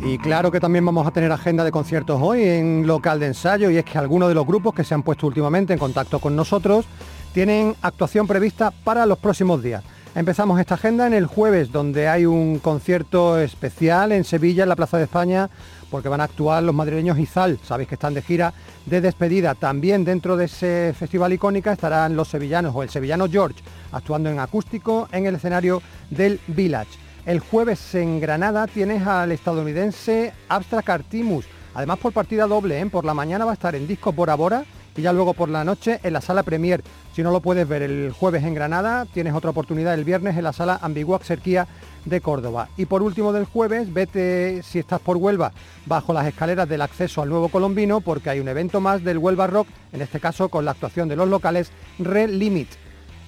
Y 0.00 0.16
claro 0.16 0.50
que 0.50 0.58
también 0.58 0.86
vamos 0.86 1.06
a 1.06 1.10
tener 1.10 1.30
agenda 1.30 1.62
de 1.62 1.70
conciertos 1.70 2.18
hoy 2.22 2.44
en 2.44 2.86
local 2.86 3.20
de 3.20 3.26
ensayo 3.26 3.68
y 3.68 3.76
es 3.76 3.84
que 3.84 3.98
algunos 3.98 4.30
de 4.30 4.34
los 4.34 4.46
grupos 4.46 4.72
que 4.72 4.84
se 4.84 4.94
han 4.94 5.02
puesto 5.02 5.26
últimamente 5.26 5.74
en 5.74 5.78
contacto 5.78 6.18
con 6.18 6.34
nosotros 6.34 6.86
tienen 7.34 7.76
actuación 7.82 8.26
prevista 8.26 8.70
para 8.70 9.04
los 9.04 9.18
próximos 9.18 9.62
días. 9.62 9.84
Empezamos 10.12 10.58
esta 10.58 10.74
agenda 10.74 11.06
en 11.06 11.14
el 11.14 11.26
jueves, 11.26 11.70
donde 11.70 12.08
hay 12.08 12.26
un 12.26 12.58
concierto 12.58 13.38
especial 13.38 14.10
en 14.10 14.24
Sevilla, 14.24 14.64
en 14.64 14.68
la 14.68 14.74
Plaza 14.74 14.98
de 14.98 15.04
España, 15.04 15.48
porque 15.88 16.08
van 16.08 16.20
a 16.20 16.24
actuar 16.24 16.64
los 16.64 16.74
madrileños 16.74 17.16
Izal. 17.16 17.60
Sabéis 17.62 17.88
que 17.88 17.94
están 17.94 18.14
de 18.14 18.22
gira 18.22 18.52
de 18.86 19.00
despedida. 19.00 19.54
También 19.54 20.04
dentro 20.04 20.36
de 20.36 20.46
ese 20.46 20.92
festival 20.98 21.32
icónica 21.32 21.72
estarán 21.72 22.16
los 22.16 22.26
sevillanos 22.26 22.74
o 22.74 22.82
el 22.82 22.90
sevillano 22.90 23.28
George, 23.28 23.62
actuando 23.92 24.28
en 24.28 24.40
acústico 24.40 25.08
en 25.12 25.26
el 25.26 25.36
escenario 25.36 25.80
del 26.10 26.40
Village. 26.48 26.98
El 27.24 27.38
jueves 27.38 27.94
en 27.94 28.18
Granada 28.18 28.66
tienes 28.66 29.06
al 29.06 29.30
estadounidense 29.30 30.32
Abstract 30.48 30.88
Artimus, 30.88 31.46
además 31.72 31.98
por 32.00 32.12
partida 32.12 32.48
doble, 32.48 32.80
¿eh? 32.80 32.86
por 32.86 33.04
la 33.04 33.14
mañana 33.14 33.44
va 33.44 33.52
a 33.52 33.54
estar 33.54 33.76
en 33.76 33.86
disco 33.86 34.12
Bora 34.12 34.34
Bora 34.34 34.64
y 34.96 35.02
ya 35.02 35.12
luego 35.12 35.34
por 35.34 35.48
la 35.48 35.64
noche 35.64 36.00
en 36.02 36.12
la 36.12 36.20
sala 36.20 36.42
Premier. 36.42 36.82
Si 37.14 37.22
no 37.22 37.30
lo 37.30 37.40
puedes 37.40 37.66
ver 37.66 37.82
el 37.82 38.12
jueves 38.12 38.44
en 38.44 38.54
Granada, 38.54 39.06
tienes 39.06 39.34
otra 39.34 39.50
oportunidad 39.50 39.94
el 39.94 40.04
viernes 40.04 40.36
en 40.36 40.44
la 40.44 40.52
sala 40.52 40.78
Ambigua 40.82 41.20
Xerquía 41.22 41.66
de 42.04 42.20
Córdoba. 42.20 42.68
Y 42.76 42.86
por 42.86 43.02
último 43.02 43.32
del 43.32 43.44
jueves, 43.44 43.92
vete 43.92 44.62
si 44.62 44.78
estás 44.78 45.00
por 45.00 45.16
Huelva 45.16 45.52
bajo 45.86 46.12
las 46.12 46.26
escaleras 46.26 46.68
del 46.68 46.82
acceso 46.82 47.22
al 47.22 47.28
nuevo 47.28 47.48
colombino 47.48 48.00
porque 48.00 48.30
hay 48.30 48.40
un 48.40 48.48
evento 48.48 48.80
más 48.80 49.02
del 49.04 49.18
Huelva 49.18 49.46
Rock, 49.46 49.68
en 49.92 50.02
este 50.02 50.20
caso 50.20 50.48
con 50.48 50.64
la 50.64 50.72
actuación 50.72 51.08
de 51.08 51.16
los 51.16 51.28
locales 51.28 51.72
Red 51.98 52.30
Limit. 52.30 52.68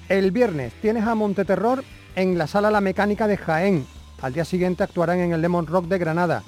El 0.09 0.31
viernes 0.31 0.73
tienes 0.81 1.05
a 1.05 1.15
Monteterror 1.15 1.83
en 2.15 2.37
la 2.37 2.47
sala 2.47 2.71
La 2.71 2.81
Mecánica 2.81 3.27
de 3.27 3.37
Jaén. 3.37 3.85
Al 4.21 4.33
día 4.33 4.45
siguiente 4.45 4.83
actuarán 4.83 5.19
en 5.19 5.33
el 5.33 5.41
Lemon 5.41 5.67
Rock 5.67 5.85
de 5.87 5.97
Granada. 5.97 6.43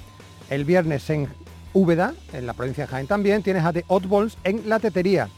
El 0.50 0.64
viernes 0.64 1.08
en 1.10 1.28
Úbeda, 1.76 2.14
en 2.32 2.46
la 2.46 2.54
provincia 2.54 2.86
de 2.86 2.90
Jaén 2.90 3.06
también, 3.06 3.42
tienes 3.42 3.62
a 3.62 3.70
The 3.70 3.84
Oddballs 3.88 4.38
en 4.44 4.66
La 4.66 4.78
Tetería. 4.78 5.28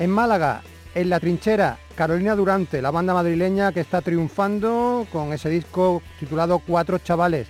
En 0.00 0.10
Málaga, 0.10 0.62
en 0.92 1.08
La 1.08 1.20
Trinchera, 1.20 1.78
Carolina 1.94 2.34
Durante, 2.34 2.82
la 2.82 2.90
banda 2.90 3.14
madrileña 3.14 3.70
que 3.70 3.78
está 3.78 4.00
triunfando 4.00 5.06
con 5.12 5.32
ese 5.32 5.48
disco 5.48 6.02
titulado 6.18 6.58
Cuatro 6.58 6.98
Chavales. 6.98 7.46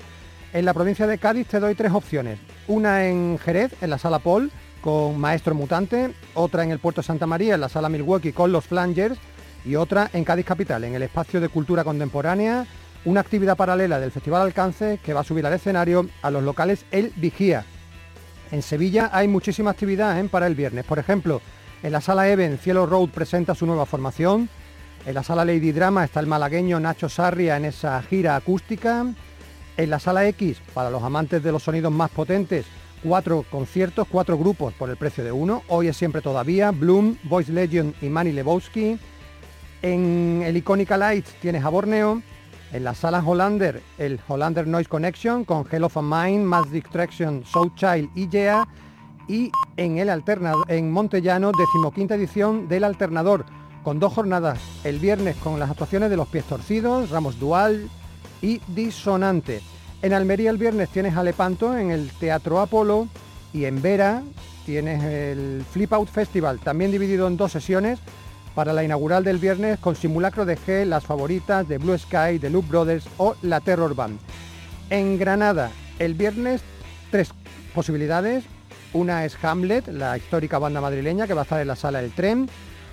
En 0.52 0.66
la 0.66 0.74
provincia 0.74 1.06
de 1.06 1.16
Cádiz 1.16 1.48
te 1.48 1.58
doy 1.58 1.74
tres 1.74 1.92
opciones. 1.92 2.38
Una 2.68 3.06
en 3.06 3.38
Jerez, 3.38 3.72
en 3.80 3.88
la 3.88 3.96
sala 3.96 4.18
Paul, 4.18 4.52
con 4.82 5.18
Maestro 5.18 5.54
Mutante, 5.54 6.12
otra 6.34 6.64
en 6.64 6.70
el 6.70 6.80
Puerto 6.80 7.02
Santa 7.02 7.26
María, 7.26 7.54
en 7.54 7.62
la 7.62 7.70
sala 7.70 7.88
Milwaukee, 7.88 8.32
con 8.32 8.52
los 8.52 8.66
Flangers, 8.66 9.18
y 9.64 9.76
otra 9.76 10.10
en 10.12 10.22
Cádiz 10.22 10.44
Capital, 10.44 10.84
en 10.84 10.94
el 10.94 11.02
espacio 11.02 11.40
de 11.40 11.48
cultura 11.48 11.82
contemporánea, 11.82 12.66
una 13.06 13.20
actividad 13.20 13.56
paralela 13.56 13.98
del 13.98 14.12
Festival 14.12 14.42
Alcance 14.42 15.00
que 15.02 15.14
va 15.14 15.20
a 15.20 15.24
subir 15.24 15.46
al 15.46 15.54
escenario 15.54 16.06
a 16.20 16.30
los 16.30 16.42
locales 16.42 16.84
El 16.90 17.10
Vigía. 17.16 17.64
En 18.54 18.62
Sevilla 18.62 19.10
hay 19.12 19.26
muchísima 19.26 19.72
actividad 19.72 20.16
¿eh? 20.16 20.28
para 20.28 20.46
el 20.46 20.54
viernes. 20.54 20.84
Por 20.84 21.00
ejemplo, 21.00 21.40
en 21.82 21.90
la 21.90 22.00
sala 22.00 22.28
Even, 22.28 22.56
Cielo 22.56 22.86
Road 22.86 23.08
presenta 23.08 23.52
su 23.56 23.66
nueva 23.66 23.84
formación. 23.84 24.48
En 25.04 25.14
la 25.14 25.24
sala 25.24 25.44
Lady 25.44 25.72
Drama 25.72 26.04
está 26.04 26.20
el 26.20 26.28
malagueño 26.28 26.78
Nacho 26.78 27.08
Sarria 27.08 27.56
en 27.56 27.64
esa 27.64 28.00
gira 28.02 28.36
acústica. 28.36 29.06
En 29.76 29.90
la 29.90 29.98
sala 29.98 30.28
X, 30.28 30.58
para 30.72 30.88
los 30.88 31.02
amantes 31.02 31.42
de 31.42 31.50
los 31.50 31.64
sonidos 31.64 31.90
más 31.90 32.12
potentes, 32.12 32.64
cuatro 33.02 33.44
conciertos, 33.50 34.06
cuatro 34.08 34.38
grupos 34.38 34.72
por 34.74 34.88
el 34.88 34.96
precio 34.96 35.24
de 35.24 35.32
uno. 35.32 35.64
Hoy 35.66 35.88
es 35.88 35.96
siempre 35.96 36.22
todavía 36.22 36.70
Bloom, 36.70 37.16
Voice 37.24 37.50
Legend 37.50 37.96
y 38.02 38.08
Manny 38.08 38.30
Lebowski. 38.30 39.00
En 39.82 40.44
el 40.46 40.56
Icónica 40.56 40.96
Lights 40.96 41.34
tienes 41.40 41.64
a 41.64 41.70
Borneo. 41.70 42.22
En 42.74 42.82
la 42.82 42.92
sala 42.92 43.22
Hollander, 43.24 43.80
el 43.98 44.18
Hollander 44.26 44.66
Noise 44.66 44.88
Connection 44.88 45.44
con 45.44 45.64
Hell 45.70 45.84
of 45.84 45.96
a 45.96 46.02
Mind, 46.02 46.44
Mass 46.44 46.72
Distraction, 46.72 47.44
Soul 47.44 47.72
Child 47.76 48.10
y 48.16 48.28
Yeah 48.28 48.66
y 49.28 49.52
en 49.76 49.98
el 49.98 50.10
alternador, 50.10 50.64
en 50.68 50.90
Montellano, 50.90 51.52
decimoquinta 51.56 52.16
edición 52.16 52.66
del 52.66 52.82
Alternador, 52.82 53.46
con 53.84 54.00
dos 54.00 54.12
jornadas, 54.12 54.58
el 54.82 54.98
viernes 54.98 55.36
con 55.36 55.60
las 55.60 55.70
actuaciones 55.70 56.10
de 56.10 56.16
Los 56.16 56.26
Pies 56.26 56.46
Torcidos, 56.46 57.10
Ramos 57.10 57.38
Dual 57.38 57.88
y 58.42 58.60
Disonante. 58.66 59.62
En 60.02 60.12
Almería 60.12 60.50
el 60.50 60.58
viernes 60.58 60.88
tienes 60.88 61.16
a 61.16 61.22
Lepanto 61.22 61.78
en 61.78 61.92
el 61.92 62.10
Teatro 62.10 62.58
Apolo 62.58 63.06
y 63.52 63.66
en 63.66 63.80
Vera 63.80 64.24
tienes 64.66 65.00
el 65.04 65.64
Flip 65.70 65.92
Out 65.92 66.08
Festival, 66.08 66.58
también 66.58 66.90
dividido 66.90 67.28
en 67.28 67.36
dos 67.36 67.52
sesiones, 67.52 68.00
para 68.54 68.72
la 68.72 68.84
inaugural 68.84 69.24
del 69.24 69.38
viernes 69.38 69.78
con 69.78 69.96
simulacro 69.96 70.44
de 70.44 70.56
G, 70.56 70.84
las 70.84 71.04
favoritas 71.04 71.66
de 71.66 71.78
Blue 71.78 71.98
Sky, 71.98 72.38
de 72.38 72.50
Loop 72.50 72.68
Brothers 72.68 73.06
o 73.18 73.34
la 73.42 73.60
Terror 73.60 73.94
Band. 73.94 74.18
En 74.90 75.18
Granada, 75.18 75.70
el 75.98 76.14
viernes, 76.14 76.62
tres 77.10 77.30
posibilidades, 77.74 78.44
una 78.92 79.24
es 79.24 79.36
Hamlet, 79.42 79.88
la 79.88 80.16
histórica 80.16 80.58
banda 80.58 80.80
madrileña 80.80 81.26
que 81.26 81.34
va 81.34 81.42
a 81.42 81.44
estar 81.44 81.60
en 81.60 81.68
la 81.68 81.76
sala 81.76 82.00
del 82.00 82.12
tren. 82.12 82.48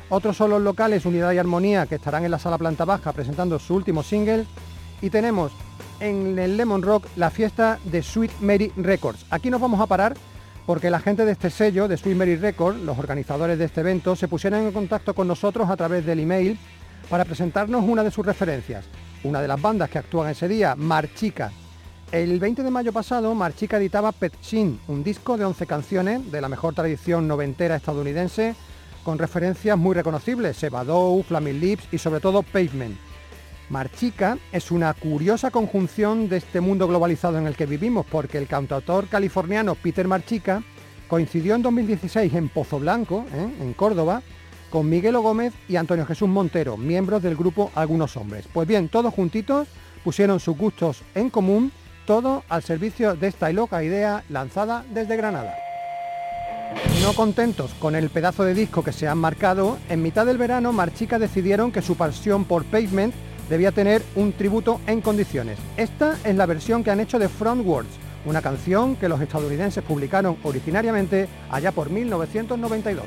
Otros 0.10 0.36
son 0.36 0.50
los 0.50 0.62
locales 0.62 1.06
Unidad 1.06 1.32
y 1.32 1.38
Armonía 1.38 1.86
que 1.86 1.95
estarán 1.95 2.26
en 2.26 2.32
la 2.32 2.39
sala 2.39 2.58
planta 2.58 2.86
baja 2.86 3.13
presentando 3.13 3.60
su 3.60 3.76
último 3.76 4.02
single. 4.04 4.45
Y 5.02 5.10
tenemos 5.10 5.52
en 6.00 6.38
el 6.39 6.58
Lemon 6.58 6.82
Rock 6.82 7.06
la 7.15 7.30
fiesta 7.30 7.80
de 7.86 8.02
Sweet 8.02 8.32
Mary 8.41 8.71
Records. 8.76 9.26
Aquí 9.30 9.50
nos 9.50 9.62
vamos 9.62 9.80
a 9.80 9.86
parar 9.86 10.15
porque 10.65 10.89
la 10.89 11.00
gente 11.00 11.26
de 11.26 11.32
este 11.32 11.50
sello, 11.50 11.88
de 11.88 11.97
Sweet 11.97 12.15
Mary 12.15 12.36
Records, 12.36 12.80
los 12.80 12.97
organizadores 12.97 13.58
de 13.58 13.65
este 13.65 13.82
evento, 13.82 14.15
se 14.15 14.28
pusieron 14.28 14.62
en 14.62 14.71
contacto 14.71 15.13
con 15.13 15.28
nosotros 15.28 15.69
a 15.69 15.78
través 15.78 16.06
del 16.06 16.19
email 16.19 16.58
para 17.10 17.26
presentarnos 17.26 17.84
una 17.84 18.04
de 18.04 18.12
sus 18.12 18.26
referencias. 18.26 18.86
Una 19.24 19.41
de 19.41 19.47
las 19.47 19.62
bandas 19.62 19.89
que 19.89 20.00
actúan 20.00 20.30
ese 20.30 20.47
día, 20.47 20.76
Marchica, 20.76 21.52
el 22.12 22.39
20 22.39 22.63
de 22.63 22.71
mayo 22.71 22.91
pasado, 22.91 23.34
Marchica 23.34 23.78
editaba 23.78 24.12
Pet 24.12 24.34
Shin, 24.41 24.80
un 24.89 25.02
disco 25.04 25.38
de 25.38 25.45
11 25.45 25.65
canciones 25.65 26.32
de 26.32 26.41
la 26.41 26.50
mejor 26.50 26.74
tradición 26.74 27.28
noventera 27.28 27.78
estadounidense, 27.78 28.56
con 29.04 29.17
referencias 29.17 29.78
muy 29.78 29.95
reconocibles, 29.95 30.58
Sebadou, 30.58 31.24
Flaming 31.24 31.60
Lips 31.60 31.88
y 31.91 31.97
sobre 31.97 32.19
todo 32.19 32.43
Pavement. 32.43 32.97
Marchica 33.72 34.38
es 34.52 34.70
una 34.70 34.94
curiosa 34.94 35.50
conjunción 35.50 36.28
de 36.28 36.38
este 36.38 36.60
mundo 36.60 36.90
globalizado 36.90 37.38
en 37.38 37.48
el 37.48 37.56
que 37.56 37.66
vivimos, 37.66 38.06
porque 38.06 38.38
el 38.38 38.48
cantautor 38.48 39.08
californiano 39.08 39.76
Peter 39.76 40.10
Marchica 40.10 40.62
coincidió 41.08 41.56
en 41.56 41.62
2016 41.62 42.34
en 42.34 42.50
Pozo 42.50 42.80
Blanco, 42.80 43.26
¿eh? 43.34 43.50
en 43.62 43.74
Córdoba, 43.74 44.24
con 44.70 44.90
Miguelo 44.90 45.22
Gómez 45.22 45.54
y 45.70 45.78
Antonio 45.78 46.06
Jesús 46.06 46.28
Montero, 46.28 46.76
miembros 46.76 47.24
del 47.24 47.38
grupo 47.38 47.72
Algunos 47.74 48.18
Hombres. 48.18 48.46
Pues 48.52 48.68
bien, 48.68 48.90
todos 48.90 49.14
juntitos 49.14 49.70
pusieron 50.04 50.42
sus 50.42 50.58
gustos 50.58 51.02
en 51.16 51.30
común 51.30 51.72
todo 52.06 52.44
al 52.50 52.64
servicio 52.64 53.16
de 53.16 53.28
esta 53.28 53.54
loca 53.54 53.84
idea 53.86 54.26
lanzada 54.28 54.84
desde 54.94 55.16
Granada. 55.16 55.56
No 57.02 57.14
contentos 57.14 57.74
con 57.76 57.96
el 57.96 58.10
pedazo 58.10 58.44
de 58.44 58.54
disco 58.54 58.84
que 58.84 58.92
se 58.92 59.08
han 59.08 59.18
marcado, 59.18 59.78
en 59.88 60.02
mitad 60.02 60.26
del 60.26 60.38
verano 60.38 60.74
Marchica 60.74 61.20
decidieron 61.20 61.72
que 61.72 61.82
su 61.82 61.96
pasión 61.96 62.46
por 62.46 62.66
Pavement 62.66 63.14
debía 63.52 63.74
tener 63.74 64.02
un 64.16 64.32
tributo 64.32 64.80
en 64.88 65.02
condiciones. 65.02 65.60
Esta 65.76 66.18
es 66.24 66.36
la 66.36 66.46
versión 66.46 66.86
que 66.86 66.90
han 66.90 67.02
hecho 67.02 67.20
de 67.20 67.28
Frontwards, 67.28 67.90
una 68.26 68.42
canción 68.42 68.96
que 68.96 69.10
los 69.10 69.20
estadounidenses 69.20 69.84
publicaron 69.84 70.38
originariamente 70.44 71.28
allá 71.50 71.74
por 71.74 71.90
1992. 71.90 73.04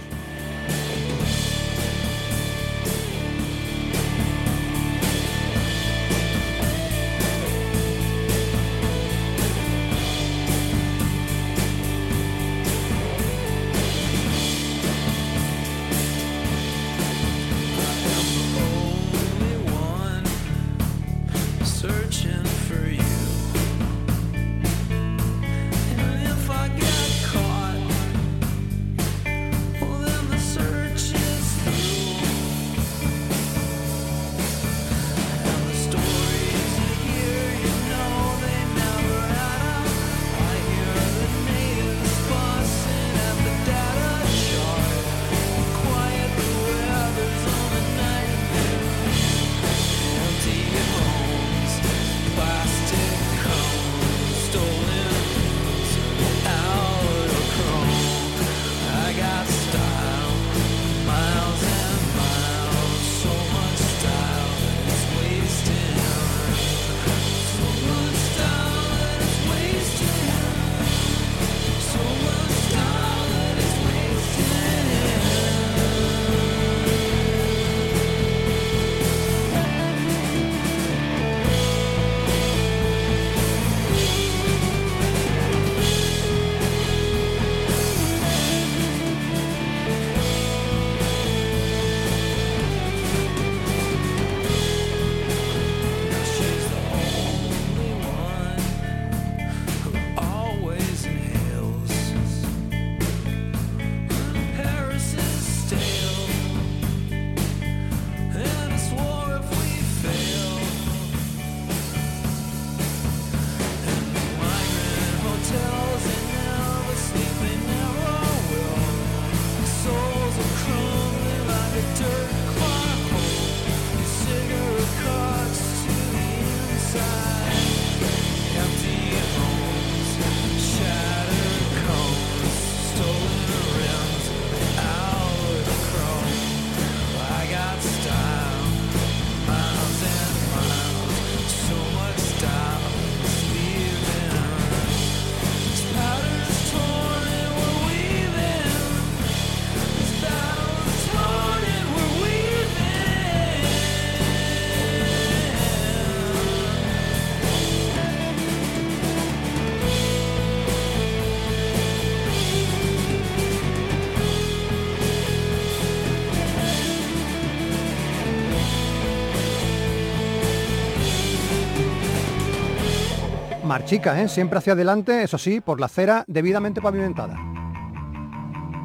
Marchica, 173.75 174.23
¿eh? 174.23 174.29
siempre 174.29 174.61
hacia 174.61 174.75
adelante, 174.75 175.25
eso 175.25 175.37
sí, 175.37 175.61
por 175.61 175.81
la 175.81 175.87
acera 175.87 176.23
debidamente 176.29 176.81
pavimentada. 176.81 177.37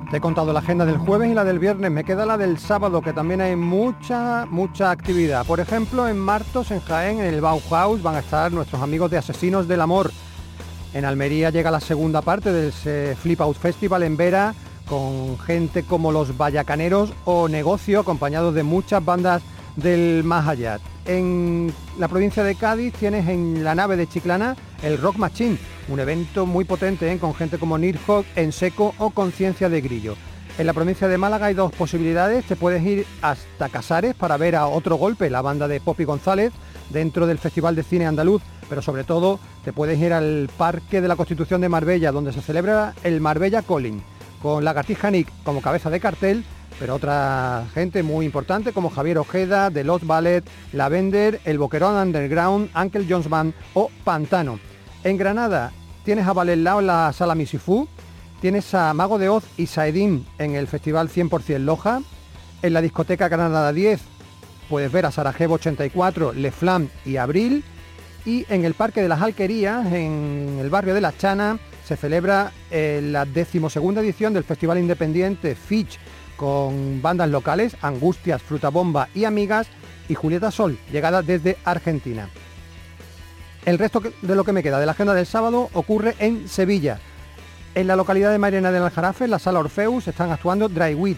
Te 0.09 0.17
he 0.17 0.19
contado 0.19 0.51
la 0.51 0.61
agenda 0.61 0.83
del 0.83 0.97
jueves 0.97 1.29
y 1.29 1.35
la 1.35 1.43
del 1.43 1.59
viernes, 1.59 1.91
me 1.91 2.03
queda 2.03 2.25
la 2.25 2.39
del 2.39 2.57
sábado, 2.57 3.03
que 3.03 3.13
también 3.13 3.39
hay 3.39 3.55
mucha, 3.55 4.47
mucha 4.49 4.89
actividad. 4.89 5.45
Por 5.45 5.59
ejemplo, 5.59 6.07
en 6.07 6.17
Martos, 6.17 6.71
en 6.71 6.79
Jaén, 6.79 7.19
en 7.19 7.31
el 7.31 7.39
Bauhaus, 7.39 8.01
van 8.01 8.15
a 8.15 8.19
estar 8.21 8.51
nuestros 8.51 8.81
amigos 8.81 9.11
de 9.11 9.19
Asesinos 9.19 9.67
del 9.67 9.81
Amor. 9.81 10.09
En 10.95 11.05
Almería 11.05 11.51
llega 11.51 11.69
la 11.69 11.81
segunda 11.81 12.23
parte 12.23 12.51
del 12.51 12.71
Flip 13.15 13.41
Out 13.41 13.57
Festival 13.57 14.01
en 14.01 14.17
Vera, 14.17 14.55
con 14.87 15.37
gente 15.37 15.83
como 15.83 16.11
los 16.11 16.35
Vallacaneros 16.35 17.13
o 17.25 17.47
Negocio, 17.47 17.99
acompañados 17.99 18.55
de 18.55 18.63
muchas 18.63 19.05
bandas 19.05 19.43
del 19.75 20.23
más 20.23 20.47
allá. 20.47 20.79
En 21.05 21.71
la 21.99 22.07
provincia 22.07 22.43
de 22.43 22.55
Cádiz 22.55 22.95
tienes 22.95 23.27
en 23.27 23.63
la 23.63 23.75
nave 23.75 23.95
de 23.95 24.07
Chiclana 24.07 24.55
el 24.83 24.97
Rock 24.97 25.17
Machine, 25.17 25.57
un 25.87 25.99
evento 25.99 26.45
muy 26.45 26.65
potente 26.65 27.11
¿eh? 27.11 27.17
con 27.17 27.33
gente 27.33 27.57
como 27.57 27.77
Nirhog, 27.77 28.25
En 28.35 28.51
Seco 28.51 28.93
o 28.97 29.09
Conciencia 29.11 29.69
de 29.69 29.81
Grillo. 29.81 30.15
En 30.57 30.65
la 30.65 30.73
provincia 30.73 31.07
de 31.07 31.17
Málaga 31.17 31.47
hay 31.47 31.53
dos 31.53 31.71
posibilidades, 31.71 32.45
te 32.45 32.55
puedes 32.55 32.83
ir 32.83 33.05
hasta 33.21 33.69
Casares 33.69 34.15
para 34.15 34.37
ver 34.37 34.55
a 34.55 34.67
Otro 34.67 34.97
Golpe, 34.97 35.29
la 35.29 35.41
banda 35.41 35.67
de 35.67 35.79
Poppy 35.79 36.03
González, 36.03 36.51
dentro 36.89 37.27
del 37.27 37.37
Festival 37.37 37.75
de 37.75 37.83
Cine 37.83 38.07
Andaluz, 38.07 38.41
pero 38.67 38.81
sobre 38.81 39.03
todo 39.03 39.39
te 39.63 39.71
puedes 39.73 39.99
ir 39.99 40.11
al 40.11 40.49
Parque 40.57 41.01
de 41.01 41.07
la 41.07 41.15
Constitución 41.15 41.61
de 41.61 41.69
Marbella, 41.69 42.11
donde 42.11 42.33
se 42.33 42.41
celebra 42.41 42.93
el 43.03 43.21
Marbella 43.21 43.61
Calling, 43.61 44.03
con 44.41 44.65
Lagartija 44.65 45.11
Nick 45.11 45.29
como 45.43 45.61
cabeza 45.61 45.89
de 45.89 45.99
cartel 45.99 46.43
pero 46.79 46.95
otra 46.95 47.65
gente 47.73 48.03
muy 48.03 48.25
importante 48.25 48.71
como 48.71 48.89
Javier 48.89 49.17
Ojeda, 49.17 49.69
The 49.69 49.83
Lost 49.83 50.05
Ballet, 50.05 50.45
Lavender, 50.71 51.41
El 51.43 51.59
Boquerón 51.59 51.95
Underground, 51.95 52.69
Uncle 52.75 53.05
Jones 53.07 53.29
Band 53.29 53.53
o 53.73 53.91
Pantano. 54.05 54.59
En 55.03 55.17
Granada 55.17 55.71
tienes 56.03 56.27
a 56.27 56.33
Valelao 56.33 56.79
en 56.81 56.87
la 56.87 57.13
sala 57.13 57.35
Misifú, 57.35 57.87
tienes 58.41 58.73
a 58.73 58.93
Mago 58.93 59.17
de 59.17 59.29
Oz 59.29 59.45
y 59.57 59.67
Saedín 59.67 60.25
en 60.37 60.55
el 60.55 60.67
Festival 60.67 61.09
100% 61.09 61.59
Loja, 61.59 62.01
en 62.61 62.73
la 62.73 62.81
discoteca 62.81 63.29
Granada 63.29 63.71
10 63.71 64.01
puedes 64.69 64.91
ver 64.91 65.05
a 65.05 65.11
Sarajevo 65.11 65.55
84, 65.55 66.33
Le 66.33 66.51
Flam 66.51 66.89
y 67.05 67.17
Abril, 67.17 67.63
y 68.25 68.45
en 68.49 68.65
el 68.65 68.75
Parque 68.75 69.01
de 69.01 69.09
las 69.09 69.21
Alquerías, 69.21 69.85
en 69.91 70.57
el 70.61 70.69
barrio 70.69 70.93
de 70.93 71.01
La 71.01 71.15
Chana, 71.17 71.57
se 71.85 71.97
celebra 71.97 72.51
eh, 72.69 73.01
la 73.03 73.25
decimosegunda 73.25 74.01
edición 74.01 74.33
del 74.33 74.43
Festival 74.43 74.77
Independiente 74.77 75.55
Fitch 75.55 75.97
con 76.37 77.01
bandas 77.01 77.29
locales, 77.29 77.75
Angustias, 77.81 78.41
Fruta 78.41 78.69
Bomba 78.69 79.09
y 79.15 79.25
Amigas, 79.25 79.67
y 80.07 80.15
Julieta 80.15 80.51
Sol, 80.51 80.77
llegada 80.91 81.21
desde 81.21 81.57
Argentina. 81.65 82.29
El 83.65 83.77
resto 83.77 84.01
de 84.21 84.35
lo 84.35 84.43
que 84.43 84.53
me 84.53 84.63
queda 84.63 84.79
de 84.79 84.85
la 84.85 84.93
agenda 84.93 85.13
del 85.13 85.25
sábado 85.25 85.69
ocurre 85.73 86.15
en 86.19 86.47
Sevilla. 86.47 86.99
En 87.75 87.87
la 87.87 87.95
localidad 87.95 88.31
de 88.31 88.37
Mariana 88.37 88.71
del 88.71 88.83
Aljarafe, 88.83 89.25
en 89.25 89.31
la 89.31 89.39
sala 89.39 89.59
Orfeus, 89.59 90.07
están 90.07 90.31
actuando 90.31 90.69
Dry 90.69 90.95
Wheat. 90.95 91.17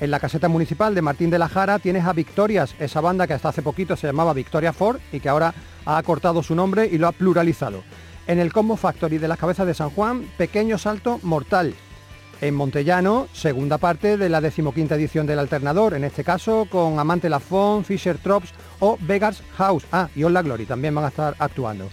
En 0.00 0.10
la 0.10 0.20
caseta 0.20 0.48
municipal 0.48 0.94
de 0.94 1.02
Martín 1.02 1.30
de 1.30 1.38
la 1.38 1.48
Jara 1.48 1.78
tienes 1.78 2.04
a 2.04 2.12
Victorias, 2.12 2.74
esa 2.78 3.00
banda 3.00 3.26
que 3.26 3.32
hasta 3.32 3.48
hace 3.48 3.62
poquito 3.62 3.96
se 3.96 4.06
llamaba 4.06 4.32
Victoria 4.32 4.72
Ford 4.72 5.00
y 5.10 5.20
que 5.20 5.28
ahora 5.28 5.54
ha 5.84 5.96
acortado 5.96 6.42
su 6.42 6.54
nombre 6.54 6.86
y 6.86 6.98
lo 6.98 7.08
ha 7.08 7.12
pluralizado. 7.12 7.82
En 8.26 8.38
el 8.38 8.52
Combo 8.52 8.76
Factory 8.76 9.18
de 9.18 9.28
las 9.28 9.38
Cabezas 9.38 9.66
de 9.66 9.74
San 9.74 9.90
Juan, 9.90 10.26
Pequeño 10.36 10.78
Salto 10.78 11.18
Mortal 11.22 11.74
en 12.40 12.54
Montellano, 12.54 13.28
segunda 13.32 13.78
parte 13.78 14.16
de 14.16 14.28
la 14.28 14.40
decimoquinta 14.40 14.94
edición 14.94 15.26
del 15.26 15.38
Alternador, 15.38 15.94
en 15.94 16.04
este 16.04 16.24
caso 16.24 16.66
con 16.70 16.98
Amante 16.98 17.28
Lafon, 17.28 17.84
Fisher 17.84 18.18
Trops 18.18 18.52
o 18.80 18.98
Vegas 19.00 19.42
House. 19.56 19.86
Ah, 19.92 20.08
y 20.14 20.24
All 20.24 20.34
Glory 20.42 20.66
también 20.66 20.94
van 20.94 21.04
a 21.04 21.08
estar 21.08 21.34
actuando. 21.38 21.88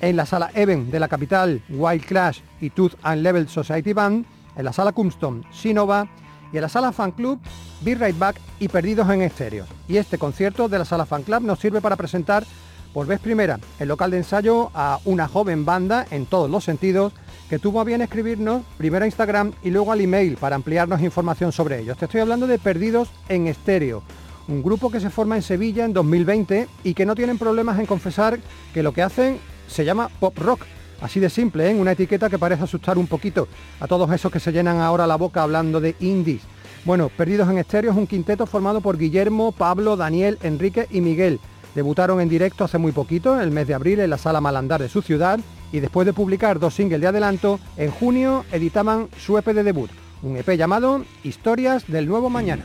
En 0.00 0.16
la 0.16 0.26
sala 0.26 0.50
Even 0.54 0.90
de 0.90 1.00
la 1.00 1.08
capital, 1.08 1.62
Wild 1.68 2.04
Clash 2.04 2.40
y 2.60 2.70
Tooth 2.70 2.94
and 3.02 3.22
Level 3.22 3.48
Society 3.48 3.92
Band, 3.92 4.24
en 4.56 4.64
la 4.64 4.72
sala 4.72 4.92
Cumston, 4.92 5.44
Sinova 5.52 6.08
y 6.52 6.56
en 6.56 6.62
la 6.62 6.68
sala 6.68 6.92
Fan 6.92 7.12
Club, 7.12 7.40
Be 7.82 7.94
Right 7.94 8.18
Back 8.18 8.36
y 8.58 8.68
Perdidos 8.68 9.08
en 9.10 9.22
Estéreos. 9.22 9.68
Y 9.88 9.96
este 9.96 10.18
concierto 10.18 10.68
de 10.68 10.78
la 10.78 10.84
sala 10.84 11.06
Fan 11.06 11.22
Club 11.22 11.42
nos 11.42 11.58
sirve 11.58 11.80
para 11.80 11.96
presentar 11.96 12.44
por 12.92 13.06
vez 13.06 13.20
primera 13.20 13.58
el 13.78 13.88
local 13.88 14.10
de 14.10 14.18
ensayo 14.18 14.70
a 14.74 14.98
una 15.04 15.28
joven 15.28 15.64
banda 15.64 16.06
en 16.10 16.26
todos 16.26 16.50
los 16.50 16.64
sentidos 16.64 17.12
que 17.52 17.58
tuvo 17.58 17.82
a 17.82 17.84
bien 17.84 18.00
escribirnos 18.00 18.62
primero 18.78 19.04
a 19.04 19.06
Instagram 19.06 19.52
y 19.62 19.68
luego 19.68 19.92
al 19.92 20.00
email 20.00 20.38
para 20.38 20.56
ampliarnos 20.56 21.02
información 21.02 21.52
sobre 21.52 21.80
ellos. 21.80 21.98
Te 21.98 22.06
estoy 22.06 22.22
hablando 22.22 22.46
de 22.46 22.58
Perdidos 22.58 23.10
en 23.28 23.46
Estéreo, 23.46 24.02
un 24.48 24.62
grupo 24.62 24.90
que 24.90 25.00
se 25.00 25.10
forma 25.10 25.36
en 25.36 25.42
Sevilla 25.42 25.84
en 25.84 25.92
2020 25.92 26.66
y 26.82 26.94
que 26.94 27.04
no 27.04 27.14
tienen 27.14 27.36
problemas 27.36 27.78
en 27.78 27.84
confesar 27.84 28.38
que 28.72 28.82
lo 28.82 28.92
que 28.92 29.02
hacen 29.02 29.38
se 29.68 29.84
llama 29.84 30.08
pop 30.18 30.34
rock. 30.38 30.62
Así 31.02 31.20
de 31.20 31.28
simple, 31.28 31.70
¿eh? 31.70 31.74
una 31.74 31.92
etiqueta 31.92 32.30
que 32.30 32.38
parece 32.38 32.64
asustar 32.64 32.96
un 32.96 33.06
poquito 33.06 33.46
a 33.80 33.86
todos 33.86 34.10
esos 34.12 34.32
que 34.32 34.40
se 34.40 34.50
llenan 34.50 34.80
ahora 34.80 35.06
la 35.06 35.16
boca 35.16 35.42
hablando 35.42 35.78
de 35.78 35.94
indies. 36.00 36.40
Bueno, 36.86 37.10
Perdidos 37.14 37.50
en 37.50 37.58
Estéreo 37.58 37.90
es 37.90 37.98
un 37.98 38.06
quinteto 38.06 38.46
formado 38.46 38.80
por 38.80 38.96
Guillermo, 38.96 39.52
Pablo, 39.52 39.98
Daniel, 39.98 40.38
Enrique 40.42 40.86
y 40.90 41.02
Miguel. 41.02 41.38
Debutaron 41.74 42.18
en 42.22 42.30
directo 42.30 42.64
hace 42.64 42.78
muy 42.78 42.92
poquito, 42.92 43.38
el 43.38 43.50
mes 43.50 43.66
de 43.66 43.74
abril, 43.74 44.00
en 44.00 44.08
la 44.08 44.16
sala 44.16 44.40
Malandar 44.40 44.80
de 44.80 44.88
su 44.88 45.02
ciudad 45.02 45.38
y 45.72 45.80
después 45.80 46.06
de 46.06 46.12
publicar 46.12 46.60
dos 46.60 46.74
singles 46.74 47.00
de 47.00 47.06
adelanto, 47.06 47.58
en 47.76 47.90
junio 47.90 48.44
editaban 48.52 49.08
su 49.18 49.38
EP 49.38 49.46
de 49.46 49.64
debut, 49.64 49.90
un 50.22 50.36
EP 50.36 50.56
llamado 50.56 51.04
Historias 51.24 51.86
del 51.88 52.06
Nuevo 52.06 52.30
Mañana. 52.30 52.64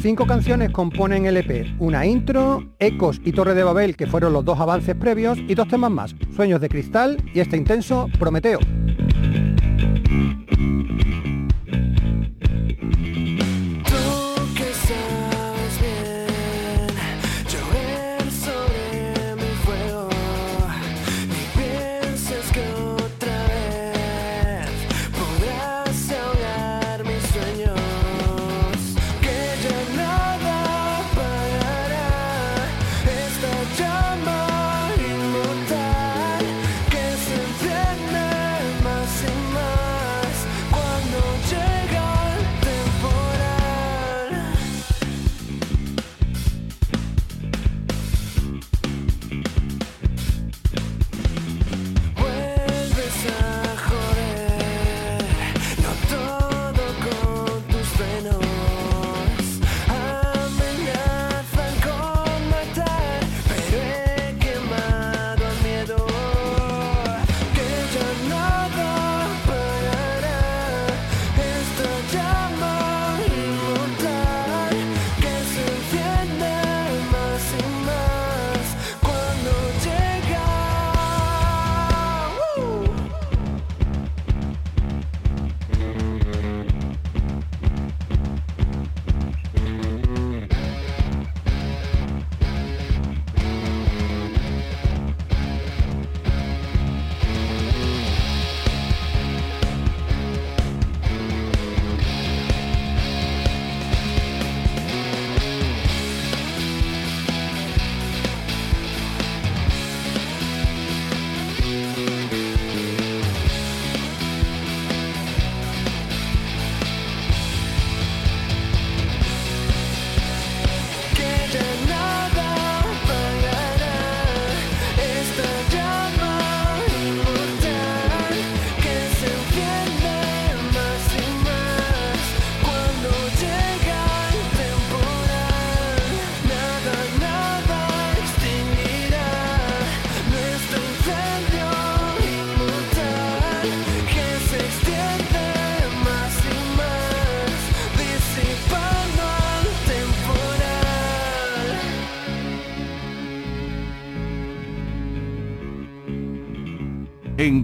Cinco 0.00 0.26
canciones 0.26 0.70
componen 0.70 1.26
el 1.26 1.36
EP, 1.36 1.76
una 1.78 2.04
intro, 2.04 2.64
Ecos 2.80 3.20
y 3.24 3.30
Torre 3.30 3.54
de 3.54 3.62
Babel, 3.62 3.96
que 3.96 4.08
fueron 4.08 4.32
los 4.32 4.44
dos 4.44 4.58
avances 4.58 4.96
previos, 4.96 5.38
y 5.38 5.54
dos 5.54 5.68
temas 5.68 5.92
más, 5.92 6.16
Sueños 6.34 6.60
de 6.60 6.68
Cristal 6.68 7.22
y 7.32 7.38
este 7.38 7.56
intenso 7.56 8.08
Prometeo. 8.18 8.58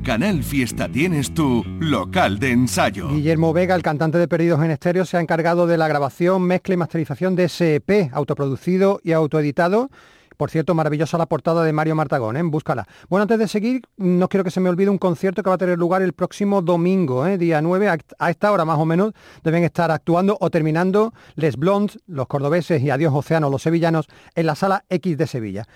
Canal 0.09 0.42
Fiesta 0.42 0.88
tienes 0.88 1.34
tu 1.34 1.62
local 1.80 2.38
de 2.38 2.52
ensayo. 2.52 3.11
Guillermo 3.11 3.52
Vega, 3.52 3.74
el 3.74 3.82
cantante 3.82 4.16
de 4.16 4.26
Perdidos 4.26 4.64
en 4.64 4.70
Estéreo, 4.70 5.04
se 5.04 5.18
ha 5.18 5.20
encargado 5.20 5.66
de 5.66 5.76
la 5.76 5.86
grabación, 5.86 6.40
mezcla 6.44 6.72
y 6.72 6.78
masterización 6.78 7.36
de 7.36 7.44
ese 7.44 7.74
EP, 7.74 8.09
autoproducido 8.14 9.00
y 9.04 9.12
autoeditado. 9.12 9.90
Por 10.38 10.48
cierto, 10.48 10.74
maravillosa 10.74 11.18
la 11.18 11.26
portada 11.26 11.62
de 11.62 11.74
Mario 11.74 11.94
Martagón, 11.94 12.38
¿eh? 12.38 12.42
búscala. 12.42 12.86
Bueno, 13.11 13.24
antes 13.24 13.38
de 13.38 13.48
seguir, 13.48 13.82
no 13.98 14.30
quiero 14.30 14.44
que 14.44 14.50
se 14.50 14.61
me 14.61 14.70
olvide 14.70 14.88
un 14.88 14.96
concierto 14.96 15.42
que 15.42 15.50
va 15.50 15.56
a 15.56 15.59
tener 15.59 15.76
lugar 15.76 16.00
el 16.00 16.14
próximo 16.14 16.62
domingo, 16.62 17.26
¿eh? 17.26 17.36
día 17.36 17.61
9, 17.61 17.88
a, 18.18 18.30
esta 18.30 18.50
hora 18.50 18.64
más 18.64 18.78
o 18.78 18.86
menos, 18.86 19.12
deben 19.44 19.62
estar 19.62 19.90
actuando 19.90 20.38
o 20.40 20.48
terminando 20.48 21.12
Les 21.34 21.59
Blondes, 21.59 21.98
los 22.06 22.28
cordobeses 22.28 22.80
y 22.80 22.88
Adiós 22.88 23.12
Océano, 23.12 23.50
los 23.50 23.61
sevillanos, 23.61 24.06
en 24.34 24.46
la 24.46 24.54
sala 24.54 24.84
X 24.88 25.18
de 25.18 25.26
Sevilla. 25.26 25.66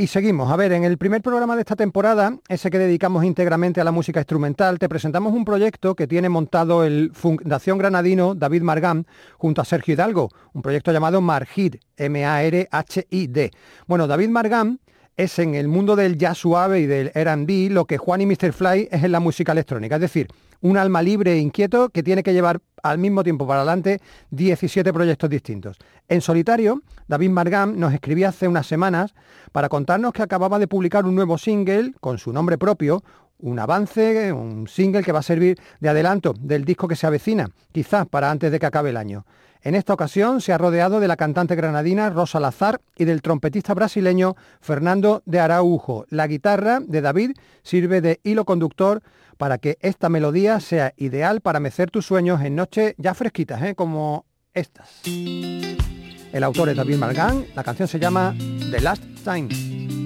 Y 0.00 0.06
seguimos. 0.06 0.48
A 0.52 0.54
ver, 0.54 0.70
en 0.70 0.84
el 0.84 0.96
primer 0.96 1.22
programa 1.22 1.56
de 1.56 1.62
esta 1.62 1.74
temporada, 1.74 2.38
ese 2.48 2.70
que 2.70 2.78
dedicamos 2.78 3.24
íntegramente 3.24 3.80
a 3.80 3.84
la 3.84 3.90
música 3.90 4.20
instrumental, 4.20 4.78
te 4.78 4.88
presentamos 4.88 5.32
un 5.32 5.44
proyecto 5.44 5.96
que 5.96 6.06
tiene 6.06 6.28
montado 6.28 6.84
el 6.84 7.10
Fundación 7.12 7.78
Granadino 7.78 8.36
David 8.36 8.62
Margam 8.62 9.02
junto 9.38 9.60
a 9.60 9.64
Sergio 9.64 9.94
Hidalgo, 9.94 10.28
un 10.52 10.62
proyecto 10.62 10.92
llamado 10.92 11.20
Marhid, 11.20 11.78
M-A-R-H-I-D. 11.96 13.50
Bueno, 13.88 14.06
David 14.06 14.28
Margam 14.28 14.78
es 15.16 15.36
en 15.40 15.56
el 15.56 15.66
mundo 15.66 15.96
del 15.96 16.16
jazz 16.16 16.38
suave 16.38 16.78
y 16.78 16.86
del 16.86 17.10
R&B 17.12 17.70
lo 17.70 17.86
que 17.86 17.98
Juan 17.98 18.20
y 18.20 18.26
Mr. 18.26 18.52
Fly 18.52 18.90
es 18.92 19.02
en 19.02 19.10
la 19.10 19.18
música 19.18 19.50
electrónica, 19.50 19.96
es 19.96 20.00
decir, 20.00 20.28
un 20.60 20.76
alma 20.76 21.02
libre 21.02 21.32
e 21.32 21.38
inquieto 21.38 21.90
que 21.90 22.02
tiene 22.02 22.22
que 22.22 22.32
llevar 22.32 22.60
al 22.82 22.98
mismo 22.98 23.22
tiempo 23.22 23.46
para 23.46 23.60
adelante 23.60 24.00
17 24.30 24.92
proyectos 24.92 25.30
distintos. 25.30 25.78
En 26.08 26.20
solitario, 26.20 26.82
David 27.06 27.30
Margam 27.30 27.78
nos 27.78 27.92
escribía 27.92 28.28
hace 28.28 28.48
unas 28.48 28.66
semanas 28.66 29.14
para 29.52 29.68
contarnos 29.68 30.12
que 30.12 30.22
acababa 30.22 30.58
de 30.58 30.68
publicar 30.68 31.04
un 31.04 31.14
nuevo 31.14 31.38
single 31.38 31.92
con 32.00 32.18
su 32.18 32.32
nombre 32.32 32.58
propio, 32.58 33.02
un 33.40 33.58
avance, 33.58 34.32
un 34.32 34.66
single 34.66 35.02
que 35.02 35.12
va 35.12 35.20
a 35.20 35.22
servir 35.22 35.58
de 35.80 35.88
adelanto 35.88 36.34
del 36.38 36.64
disco 36.64 36.88
que 36.88 36.96
se 36.96 37.06
avecina, 37.06 37.48
quizás 37.72 38.06
para 38.06 38.30
antes 38.30 38.50
de 38.50 38.58
que 38.58 38.66
acabe 38.66 38.90
el 38.90 38.96
año. 38.96 39.24
En 39.62 39.74
esta 39.74 39.92
ocasión 39.92 40.40
se 40.40 40.52
ha 40.52 40.58
rodeado 40.58 41.00
de 41.00 41.08
la 41.08 41.16
cantante 41.16 41.56
granadina 41.56 42.10
Rosa 42.10 42.40
Lazar 42.40 42.80
y 42.96 43.04
del 43.04 43.22
trompetista 43.22 43.74
brasileño 43.74 44.36
Fernando 44.60 45.22
de 45.26 45.40
Araujo. 45.40 46.06
La 46.10 46.26
guitarra 46.26 46.80
de 46.80 47.00
David 47.00 47.32
sirve 47.62 48.00
de 48.00 48.20
hilo 48.22 48.44
conductor 48.44 49.02
para 49.36 49.58
que 49.58 49.78
esta 49.80 50.08
melodía 50.08 50.60
sea 50.60 50.92
ideal 50.96 51.40
para 51.40 51.60
mecer 51.60 51.90
tus 51.90 52.06
sueños 52.06 52.40
en 52.42 52.56
noches 52.56 52.94
ya 52.98 53.14
fresquitas, 53.14 53.62
¿eh? 53.62 53.74
como 53.74 54.26
estas. 54.54 55.00
El 55.04 56.44
autor 56.44 56.68
es 56.68 56.76
David 56.76 56.96
Margán, 56.96 57.46
la 57.54 57.64
canción 57.64 57.88
se 57.88 57.98
llama 57.98 58.34
The 58.70 58.80
Last 58.80 59.02
Time. 59.24 59.97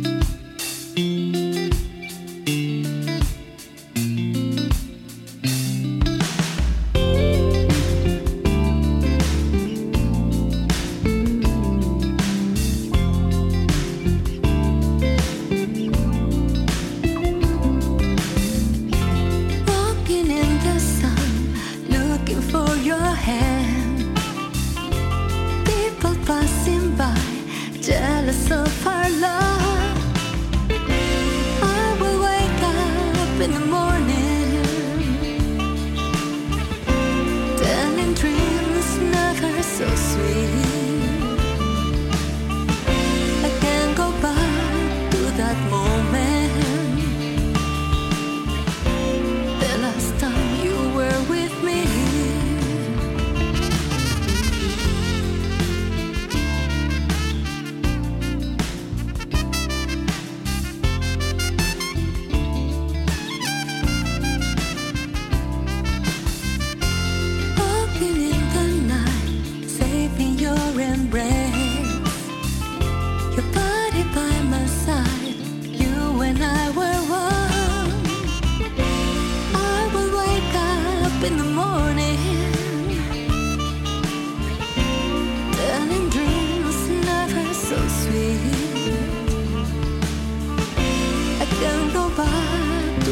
me. 40.22 40.61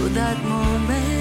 To 0.01 0.09
that 0.09 0.43
moment. 0.45 1.20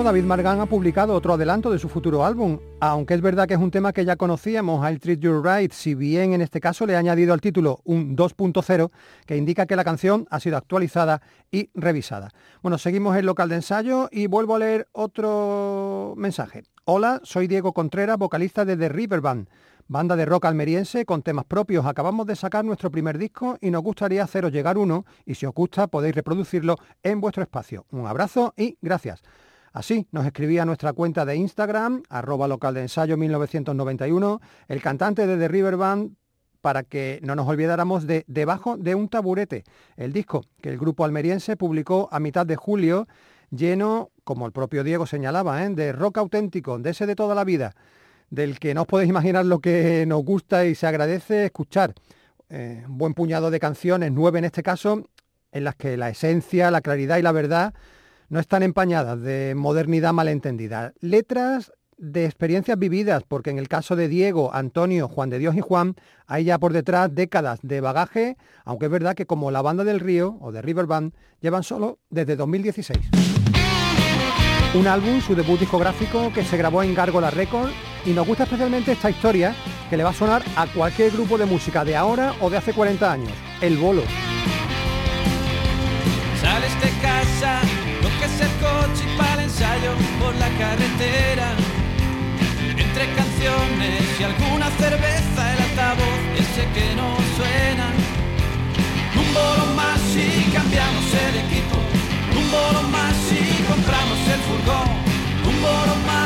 David 0.00 0.24
Margán 0.24 0.58
ha 0.60 0.66
publicado 0.66 1.14
otro 1.14 1.34
adelanto 1.34 1.70
de 1.70 1.78
su 1.78 1.88
futuro 1.88 2.24
álbum, 2.24 2.58
aunque 2.80 3.12
es 3.12 3.20
verdad 3.20 3.46
que 3.46 3.54
es 3.54 3.60
un 3.60 3.70
tema 3.70 3.92
que 3.92 4.06
ya 4.06 4.16
conocíamos, 4.16 4.84
I'll 4.84 4.98
Treat 4.98 5.20
You 5.20 5.42
Right, 5.42 5.70
si 5.70 5.94
bien 5.94 6.32
en 6.32 6.40
este 6.40 6.60
caso 6.60 6.86
le 6.86 6.96
ha 6.96 6.98
añadido 6.98 7.34
al 7.34 7.42
título 7.42 7.80
un 7.84 8.16
2.0 8.16 8.90
que 9.26 9.36
indica 9.36 9.66
que 9.66 9.76
la 9.76 9.84
canción 9.84 10.26
ha 10.30 10.40
sido 10.40 10.56
actualizada 10.56 11.20
y 11.52 11.70
revisada. 11.74 12.30
Bueno, 12.62 12.78
seguimos 12.78 13.16
el 13.16 13.26
local 13.26 13.50
de 13.50 13.56
ensayo 13.56 14.08
y 14.10 14.26
vuelvo 14.28 14.56
a 14.56 14.60
leer 14.60 14.88
otro 14.92 16.14
mensaje. 16.16 16.64
Hola, 16.86 17.20
soy 17.22 17.46
Diego 17.46 17.72
Contreras, 17.72 18.16
vocalista 18.16 18.64
de 18.64 18.78
The 18.78 18.88
River 18.88 19.20
Band, 19.20 19.48
banda 19.88 20.16
de 20.16 20.24
rock 20.24 20.46
almeriense 20.46 21.04
con 21.04 21.22
temas 21.22 21.44
propios. 21.44 21.84
Acabamos 21.84 22.26
de 22.26 22.34
sacar 22.34 22.64
nuestro 22.64 22.90
primer 22.90 23.18
disco 23.18 23.58
y 23.60 23.70
nos 23.70 23.82
gustaría 23.82 24.24
haceros 24.24 24.52
llegar 24.52 24.78
uno 24.78 25.04
y 25.26 25.34
si 25.34 25.44
os 25.44 25.54
gusta 25.54 25.86
podéis 25.86 26.14
reproducirlo 26.14 26.76
en 27.02 27.20
vuestro 27.20 27.42
espacio. 27.42 27.84
Un 27.90 28.06
abrazo 28.06 28.54
y 28.56 28.78
gracias. 28.80 29.22
Así 29.72 30.06
nos 30.12 30.26
escribía 30.26 30.64
nuestra 30.64 30.92
cuenta 30.92 31.24
de 31.24 31.36
Instagram, 31.36 32.02
arroba 32.10 32.46
local 32.46 32.74
de 32.74 32.82
ensayo 32.82 33.16
1991, 33.16 34.40
el 34.68 34.82
cantante 34.82 35.26
de 35.26 35.38
The 35.38 35.48
River 35.48 35.76
Band 35.76 36.12
para 36.60 36.82
que 36.84 37.20
no 37.22 37.34
nos 37.34 37.48
olvidáramos 37.48 38.06
de 38.06 38.24
Debajo 38.28 38.76
de 38.76 38.94
un 38.94 39.08
taburete, 39.08 39.64
el 39.96 40.12
disco 40.12 40.44
que 40.60 40.68
el 40.68 40.78
grupo 40.78 41.04
almeriense 41.04 41.56
publicó 41.56 42.08
a 42.12 42.20
mitad 42.20 42.46
de 42.46 42.56
julio, 42.56 43.08
lleno, 43.50 44.10
como 44.24 44.46
el 44.46 44.52
propio 44.52 44.84
Diego 44.84 45.06
señalaba, 45.06 45.64
¿eh? 45.64 45.70
de 45.70 45.92
rock 45.92 46.18
auténtico, 46.18 46.78
de 46.78 46.90
ese 46.90 47.06
de 47.06 47.16
toda 47.16 47.34
la 47.34 47.44
vida, 47.44 47.74
del 48.30 48.58
que 48.58 48.74
no 48.74 48.82
os 48.82 48.86
podéis 48.86 49.10
imaginar 49.10 49.44
lo 49.44 49.58
que 49.58 50.04
nos 50.06 50.22
gusta 50.22 50.64
y 50.66 50.74
se 50.74 50.86
agradece 50.86 51.46
escuchar. 51.46 51.94
Eh, 52.48 52.84
un 52.86 52.98
buen 52.98 53.14
puñado 53.14 53.50
de 53.50 53.58
canciones, 53.58 54.12
nueve 54.12 54.38
en 54.38 54.44
este 54.44 54.62
caso, 54.62 55.08
en 55.50 55.64
las 55.64 55.74
que 55.74 55.96
la 55.96 56.10
esencia, 56.10 56.70
la 56.70 56.82
claridad 56.82 57.16
y 57.16 57.22
la 57.22 57.32
verdad 57.32 57.74
no 58.32 58.40
están 58.40 58.62
empañadas 58.62 59.20
de 59.20 59.52
modernidad 59.54 60.14
malentendida. 60.14 60.94
Letras 61.00 61.70
de 61.98 62.24
experiencias 62.24 62.78
vividas, 62.78 63.24
porque 63.28 63.50
en 63.50 63.58
el 63.58 63.68
caso 63.68 63.94
de 63.94 64.08
Diego, 64.08 64.54
Antonio, 64.54 65.06
Juan 65.06 65.28
de 65.28 65.38
Dios 65.38 65.54
y 65.54 65.60
Juan, 65.60 65.96
hay 66.26 66.44
ya 66.44 66.58
por 66.58 66.72
detrás 66.72 67.14
décadas 67.14 67.60
de 67.62 67.82
bagaje, 67.82 68.38
aunque 68.64 68.86
es 68.86 68.90
verdad 68.90 69.14
que 69.14 69.26
como 69.26 69.50
la 69.50 69.60
banda 69.60 69.84
del 69.84 70.00
río 70.00 70.38
o 70.40 70.50
de 70.50 70.62
River 70.62 70.86
Band 70.86 71.12
llevan 71.42 71.62
solo 71.62 71.98
desde 72.08 72.34
2016. 72.34 72.98
Un 74.76 74.86
álbum, 74.86 75.20
su 75.20 75.34
debut 75.34 75.60
discográfico, 75.60 76.32
que 76.32 76.42
se 76.42 76.56
grabó 76.56 76.82
en 76.82 76.94
Gárgola 76.94 77.30
Records 77.30 77.74
y 78.06 78.12
nos 78.12 78.26
gusta 78.26 78.44
especialmente 78.44 78.92
esta 78.92 79.10
historia 79.10 79.54
que 79.90 79.98
le 79.98 80.04
va 80.04 80.10
a 80.10 80.14
sonar 80.14 80.42
a 80.56 80.66
cualquier 80.72 81.12
grupo 81.12 81.36
de 81.36 81.44
música 81.44 81.84
de 81.84 81.96
ahora 81.96 82.32
o 82.40 82.48
de 82.48 82.56
hace 82.56 82.72
40 82.72 83.12
años, 83.12 83.32
El 83.60 83.76
Bolo. 83.76 84.04
Por 90.20 90.34
la 90.36 90.48
carretera 90.58 91.56
entre 92.78 93.12
canciones 93.14 94.02
y 94.20 94.22
alguna 94.22 94.70
cerveza, 94.78 95.54
el 95.54 95.62
altavoz 95.62 96.20
ese 96.38 96.68
que 96.72 96.94
no 96.94 97.16
suena. 97.36 97.90
Un 99.16 99.34
bolo 99.34 99.66
más 99.74 100.00
y 100.14 100.50
cambiamos 100.52 101.04
el 101.26 101.36
equipo. 101.44 101.76
Un 102.38 102.50
bolo 102.50 102.82
más 102.90 103.16
y 103.32 103.62
compramos 103.64 104.18
el 104.34 104.40
furgón. 104.46 104.88
Un 105.50 105.62
bolo 105.62 105.96
más. 106.06 106.22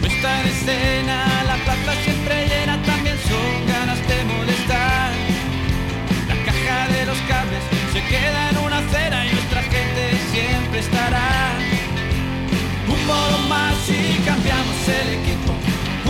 Puesta 0.00 0.40
en 0.40 0.46
escena, 0.48 1.37
queda 8.08 8.50
en 8.50 8.58
una 8.58 8.78
acera 8.78 9.26
y 9.26 9.32
nuestra 9.32 9.62
gente 9.62 10.16
siempre 10.32 10.80
estará. 10.80 11.58
Un 12.88 13.06
bolo 13.06 13.38
más 13.48 13.76
y 13.88 14.18
cambiamos 14.24 14.88
el 14.88 15.08
equipo. 15.20 15.52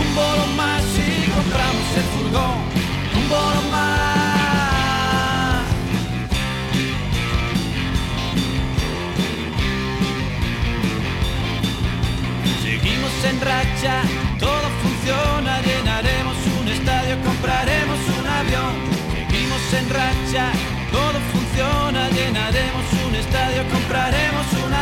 Un 0.01 0.15
bolo 0.15 0.47
más 0.55 0.83
y 0.97 1.29
compramos 1.29 1.87
el 1.97 2.03
furgón. 2.13 2.78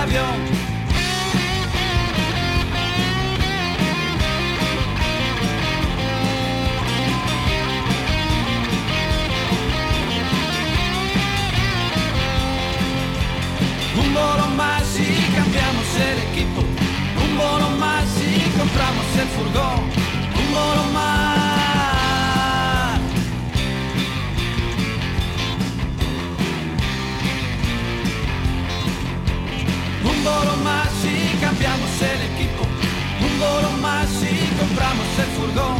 Un 0.07 0.13
bolo 14.13 14.47
más 14.55 14.97
y 14.97 15.05
cambiamos 15.35 15.89
el 15.99 16.19
equipo. 16.31 16.61
Un 16.61 17.37
bolo 17.37 17.69
más 17.77 18.05
y 18.21 18.23
compramos 18.57 19.05
el 19.19 19.27
furgón. 19.35 19.66
El 35.20 35.30
furgón. 35.30 35.76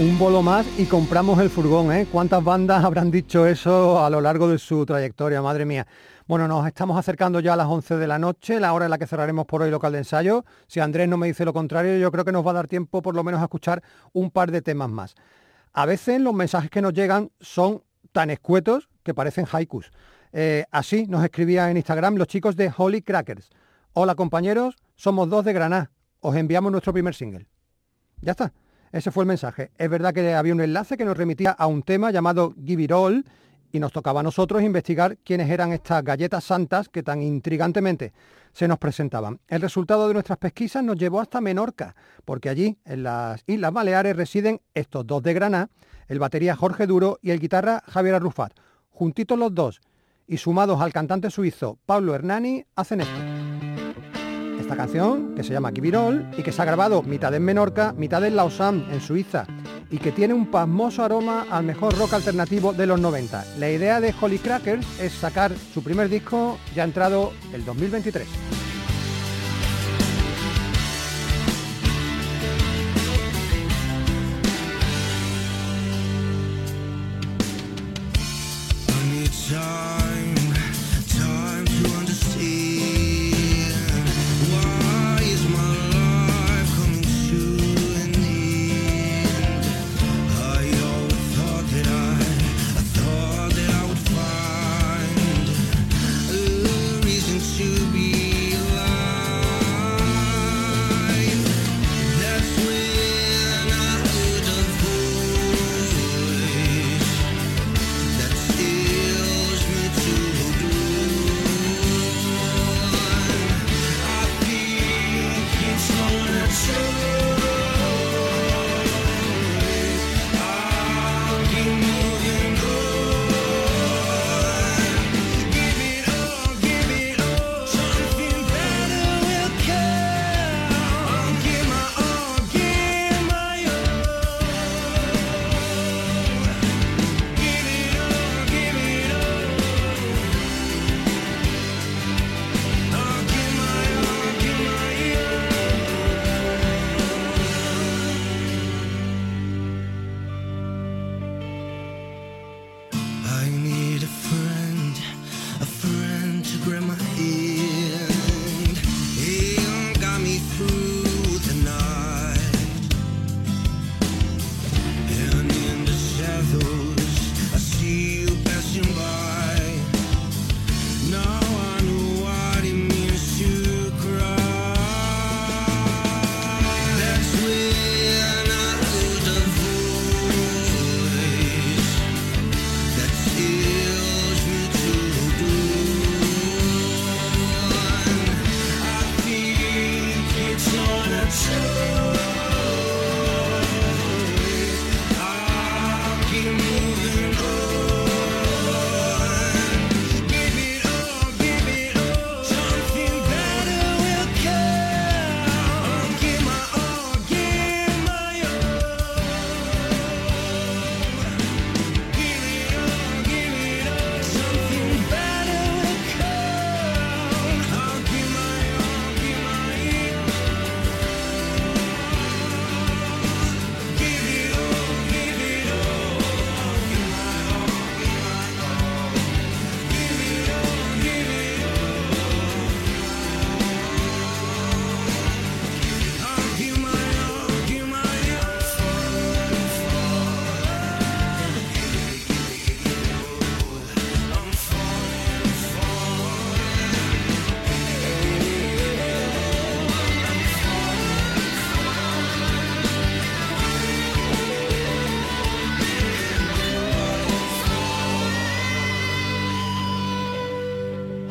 Un 0.00 0.16
bolo 0.16 0.42
más 0.42 0.64
y 0.78 0.84
compramos 0.84 1.40
el 1.40 1.50
furgón, 1.50 1.90
¿eh? 1.90 2.06
¿Cuántas 2.12 2.44
bandas 2.44 2.84
habrán 2.84 3.10
dicho 3.10 3.44
eso 3.48 4.04
a 4.04 4.08
lo 4.08 4.20
largo 4.20 4.46
de 4.48 4.56
su 4.56 4.86
trayectoria? 4.86 5.42
Madre 5.42 5.64
mía. 5.64 5.88
Bueno, 6.28 6.46
nos 6.46 6.64
estamos 6.68 6.96
acercando 6.96 7.40
ya 7.40 7.54
a 7.54 7.56
las 7.56 7.66
11 7.66 7.96
de 7.96 8.06
la 8.06 8.16
noche, 8.16 8.60
la 8.60 8.72
hora 8.74 8.84
en 8.84 8.92
la 8.92 8.98
que 8.98 9.08
cerraremos 9.08 9.44
por 9.46 9.60
hoy 9.60 9.72
local 9.72 9.90
de 9.90 9.98
ensayo. 9.98 10.44
Si 10.68 10.78
Andrés 10.78 11.08
no 11.08 11.16
me 11.16 11.26
dice 11.26 11.44
lo 11.44 11.52
contrario, 11.52 11.98
yo 11.98 12.12
creo 12.12 12.24
que 12.24 12.30
nos 12.30 12.46
va 12.46 12.52
a 12.52 12.54
dar 12.54 12.68
tiempo 12.68 13.02
por 13.02 13.16
lo 13.16 13.24
menos 13.24 13.40
a 13.40 13.44
escuchar 13.44 13.82
un 14.12 14.30
par 14.30 14.52
de 14.52 14.62
temas 14.62 14.88
más. 14.88 15.16
A 15.72 15.84
veces 15.84 16.20
los 16.20 16.32
mensajes 16.32 16.70
que 16.70 16.80
nos 16.80 16.92
llegan 16.92 17.32
son 17.40 17.82
tan 18.12 18.30
escuetos 18.30 18.88
que 19.02 19.14
parecen 19.14 19.46
haikus. 19.50 19.90
Eh, 20.32 20.64
así 20.70 21.08
nos 21.08 21.24
escribían 21.24 21.70
en 21.70 21.76
Instagram 21.76 22.14
los 22.14 22.28
chicos 22.28 22.54
de 22.54 22.72
Holy 22.76 23.02
Crackers. 23.02 23.50
Hola 23.94 24.14
compañeros, 24.14 24.76
somos 24.94 25.28
dos 25.28 25.44
de 25.44 25.54
Granada. 25.54 25.90
Os 26.20 26.36
enviamos 26.36 26.70
nuestro 26.70 26.92
primer 26.92 27.16
single. 27.16 27.48
Ya 28.20 28.30
está. 28.30 28.52
Ese 28.92 29.10
fue 29.10 29.24
el 29.24 29.28
mensaje. 29.28 29.70
Es 29.76 29.90
verdad 29.90 30.14
que 30.14 30.34
había 30.34 30.52
un 30.52 30.60
enlace 30.60 30.96
que 30.96 31.04
nos 31.04 31.16
remitía 31.16 31.50
a 31.50 31.66
un 31.66 31.82
tema 31.82 32.10
llamado 32.10 32.54
Give 32.64 32.82
It 32.82 32.92
All 32.92 33.24
y 33.70 33.80
nos 33.80 33.92
tocaba 33.92 34.20
a 34.20 34.22
nosotros 34.22 34.62
investigar 34.62 35.18
quiénes 35.18 35.50
eran 35.50 35.72
estas 35.72 36.02
galletas 36.02 36.44
santas 36.44 36.88
que 36.88 37.02
tan 37.02 37.22
intrigantemente 37.22 38.12
se 38.52 38.66
nos 38.66 38.78
presentaban. 38.78 39.40
El 39.46 39.60
resultado 39.60 40.08
de 40.08 40.14
nuestras 40.14 40.38
pesquisas 40.38 40.82
nos 40.82 40.96
llevó 40.96 41.20
hasta 41.20 41.40
Menorca, 41.40 41.94
porque 42.24 42.48
allí, 42.48 42.78
en 42.84 43.02
las 43.02 43.42
Islas 43.46 43.72
Baleares, 43.72 44.16
residen 44.16 44.60
estos 44.74 45.06
dos 45.06 45.22
de 45.22 45.34
Granada, 45.34 45.68
el 46.08 46.18
batería 46.18 46.56
Jorge 46.56 46.86
Duro 46.86 47.18
y 47.20 47.30
el 47.30 47.40
guitarra 47.40 47.82
Javier 47.86 48.14
Arrufat. 48.14 48.52
Juntitos 48.88 49.38
los 49.38 49.54
dos 49.54 49.80
y 50.26 50.38
sumados 50.38 50.80
al 50.80 50.92
cantante 50.92 51.30
suizo 51.30 51.78
Pablo 51.86 52.14
Hernani, 52.14 52.64
hacen 52.74 53.02
esto 53.02 53.27
esta 54.68 54.76
canción 54.76 55.34
que 55.34 55.42
se 55.42 55.54
llama 55.54 55.72
Kibirol 55.72 56.28
y 56.36 56.42
que 56.42 56.52
se 56.52 56.60
ha 56.60 56.66
grabado 56.66 57.02
mitad 57.02 57.34
en 57.34 57.42
Menorca, 57.42 57.94
mitad 57.96 58.22
en 58.26 58.36
Lausanne, 58.36 58.84
en 58.92 59.00
Suiza, 59.00 59.46
y 59.90 59.96
que 59.96 60.12
tiene 60.12 60.34
un 60.34 60.50
pasmoso 60.50 61.02
aroma 61.02 61.46
al 61.50 61.64
mejor 61.64 61.96
rock 61.96 62.12
alternativo 62.12 62.74
de 62.74 62.86
los 62.86 63.00
90. 63.00 63.46
La 63.58 63.70
idea 63.70 63.98
de 63.98 64.14
Holy 64.20 64.38
Crackers 64.38 64.86
es 65.00 65.12
sacar 65.14 65.52
su 65.72 65.82
primer 65.82 66.10
disco 66.10 66.58
ya 66.74 66.84
entrado 66.84 67.32
el 67.54 67.64
2023. 67.64 68.67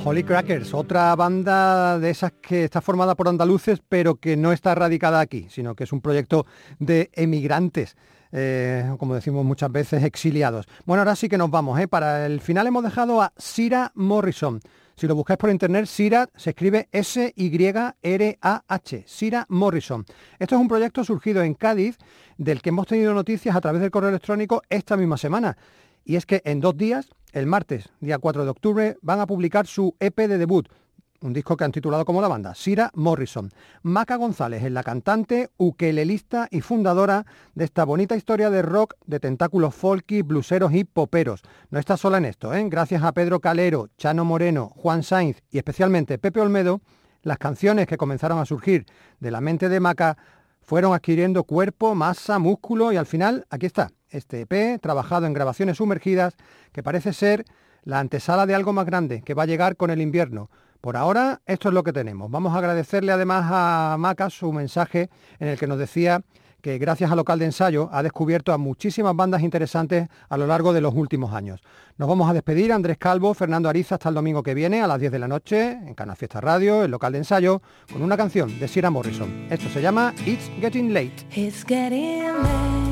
Holy 0.09 0.23
Crackers, 0.23 0.73
otra 0.73 1.13
banda 1.17 1.99
de 1.99 2.09
esas 2.11 2.31
que 2.41 2.63
está 2.63 2.79
formada 2.79 3.13
por 3.13 3.27
andaluces, 3.27 3.81
pero 3.89 4.15
que 4.15 4.37
no 4.37 4.53
está 4.53 4.73
radicada 4.73 5.19
aquí, 5.19 5.47
sino 5.49 5.75
que 5.75 5.83
es 5.83 5.91
un 5.91 5.99
proyecto 5.99 6.45
de 6.79 7.09
emigrantes. 7.11 7.97
eh, 8.31 8.89
como 8.99 9.15
decimos 9.15 9.43
muchas 9.43 9.69
veces, 9.69 10.05
exiliados. 10.05 10.65
Bueno, 10.85 11.01
ahora 11.01 11.17
sí 11.17 11.27
que 11.27 11.37
nos 11.37 11.51
vamos. 11.51 11.77
¿eh? 11.81 11.89
Para 11.89 12.25
el 12.25 12.39
final 12.39 12.67
hemos 12.67 12.85
dejado 12.85 13.21
a 13.21 13.33
Sira 13.35 13.91
Morrison. 13.95 14.61
Si 14.95 15.07
lo 15.07 15.15
buscáis 15.15 15.37
por 15.37 15.49
internet, 15.49 15.87
Sira 15.87 16.29
se 16.37 16.51
escribe 16.51 16.87
S-Y-R-A-H, 16.93 17.43
Sira 19.05 19.45
Morrison. 19.49 20.05
Esto 20.39 20.55
es 20.55 20.61
un 20.61 20.69
proyecto 20.69 21.03
surgido 21.03 21.43
en 21.43 21.53
Cádiz, 21.53 21.97
del 22.37 22.61
que 22.61 22.69
hemos 22.69 22.87
tenido 22.87 23.13
noticias 23.13 23.53
a 23.57 23.61
través 23.61 23.81
del 23.81 23.91
correo 23.91 24.09
electrónico 24.09 24.61
esta 24.69 24.95
misma 24.95 25.17
semana. 25.17 25.57
Y 26.07 26.15
es 26.15 26.25
que 26.25 26.41
en 26.45 26.61
dos 26.61 26.77
días, 26.77 27.09
el 27.33 27.47
martes, 27.47 27.89
día 27.99 28.17
4 28.17 28.45
de 28.45 28.49
octubre, 28.49 28.97
van 29.01 29.19
a 29.19 29.27
publicar 29.27 29.67
su 29.67 29.93
EP 29.99 30.15
de 30.15 30.37
debut, 30.37 30.69
un 31.19 31.33
disco 31.33 31.57
que 31.57 31.65
han 31.65 31.73
titulado 31.73 32.05
como 32.05 32.21
la 32.21 32.29
banda, 32.29 32.55
Sira 32.55 32.91
Morrison. 32.93 33.51
Maca 33.81 34.15
González 34.15 34.63
es 34.63 34.71
la 34.71 34.83
cantante, 34.83 35.49
ukelelista 35.57 36.47
y 36.49 36.61
fundadora 36.61 37.25
de 37.55 37.65
esta 37.65 37.83
bonita 37.83 38.15
historia 38.15 38.49
de 38.49 38.61
rock 38.61 38.93
de 39.05 39.19
tentáculos 39.19 39.75
folky, 39.75 40.21
bluseros 40.21 40.73
y 40.73 40.85
poperos. 40.85 41.41
No 41.71 41.77
está 41.77 41.97
sola 41.97 42.19
en 42.19 42.25
esto, 42.25 42.53
¿eh? 42.53 42.65
gracias 42.69 43.03
a 43.03 43.11
Pedro 43.11 43.41
Calero, 43.41 43.89
Chano 43.97 44.23
Moreno, 44.23 44.71
Juan 44.77 45.03
Sainz 45.03 45.41
y 45.51 45.57
especialmente 45.57 46.17
Pepe 46.17 46.39
Olmedo, 46.39 46.79
las 47.21 47.37
canciones 47.37 47.85
que 47.85 47.97
comenzaron 47.97 48.39
a 48.39 48.45
surgir 48.45 48.85
de 49.19 49.29
la 49.29 49.41
mente 49.41 49.67
de 49.67 49.81
Maca 49.81 50.17
fueron 50.61 50.93
adquiriendo 50.93 51.43
cuerpo, 51.43 51.95
masa, 51.95 52.39
músculo 52.39 52.93
y 52.93 52.95
al 52.95 53.07
final 53.07 53.45
aquí 53.49 53.65
está, 53.65 53.91
este 54.09 54.41
EP 54.41 54.81
trabajado 54.81 55.25
en 55.25 55.33
grabaciones 55.33 55.77
sumergidas 55.77 56.35
que 56.71 56.83
parece 56.83 57.13
ser 57.13 57.45
la 57.83 57.99
antesala 57.99 58.45
de 58.45 58.55
algo 58.55 58.73
más 58.73 58.85
grande 58.85 59.21
que 59.21 59.33
va 59.33 59.43
a 59.43 59.47
llegar 59.47 59.77
con 59.77 59.89
el 59.89 60.01
invierno. 60.01 60.49
Por 60.81 60.97
ahora, 60.97 61.41
esto 61.45 61.69
es 61.69 61.73
lo 61.73 61.83
que 61.83 61.93
tenemos. 61.93 62.29
Vamos 62.29 62.53
a 62.53 62.59
agradecerle 62.59 63.11
además 63.11 63.45
a 63.49 63.95
Maca 63.97 64.29
su 64.29 64.51
mensaje 64.51 65.09
en 65.39 65.47
el 65.47 65.57
que 65.57 65.67
nos 65.67 65.79
decía 65.79 66.21
que 66.61 66.77
gracias 66.77 67.11
al 67.11 67.17
local 67.17 67.39
de 67.39 67.45
ensayo 67.45 67.89
ha 67.91 68.03
descubierto 68.03 68.51
a 68.51 68.57
muchísimas 68.57 69.15
bandas 69.15 69.41
interesantes 69.41 70.07
a 70.27 70.37
lo 70.37 70.47
largo 70.47 70.73
de 70.73 70.81
los 70.81 70.93
últimos 70.93 71.33
años. 71.33 71.61
Nos 71.97 72.09
vamos 72.09 72.29
a 72.29 72.33
despedir, 72.33 72.73
Andrés 72.73 72.97
Calvo, 72.97 73.33
Fernando 73.33 73.69
Ariza, 73.69 73.95
hasta 73.95 74.09
el 74.09 74.15
domingo 74.15 74.43
que 74.43 74.53
viene 74.53 74.81
a 74.81 74.87
las 74.87 74.99
10 74.99 75.11
de 75.11 75.19
la 75.19 75.27
noche 75.27 75.71
en 75.71 75.93
Canal 75.93 76.17
Fiesta 76.17 76.41
Radio, 76.41 76.83
el 76.83 76.91
local 76.91 77.13
de 77.13 77.19
ensayo, 77.19 77.61
con 77.91 78.01
una 78.01 78.17
canción 78.17 78.59
de 78.59 78.67
Sira 78.67 78.89
Morrison. 78.89 79.47
Esto 79.49 79.69
se 79.69 79.81
llama 79.81 80.13
It's 80.25 80.49
Getting 80.59 80.93
Late. 80.93 81.27
It's 81.35 81.63
getting 81.65 82.23
late. 82.23 82.86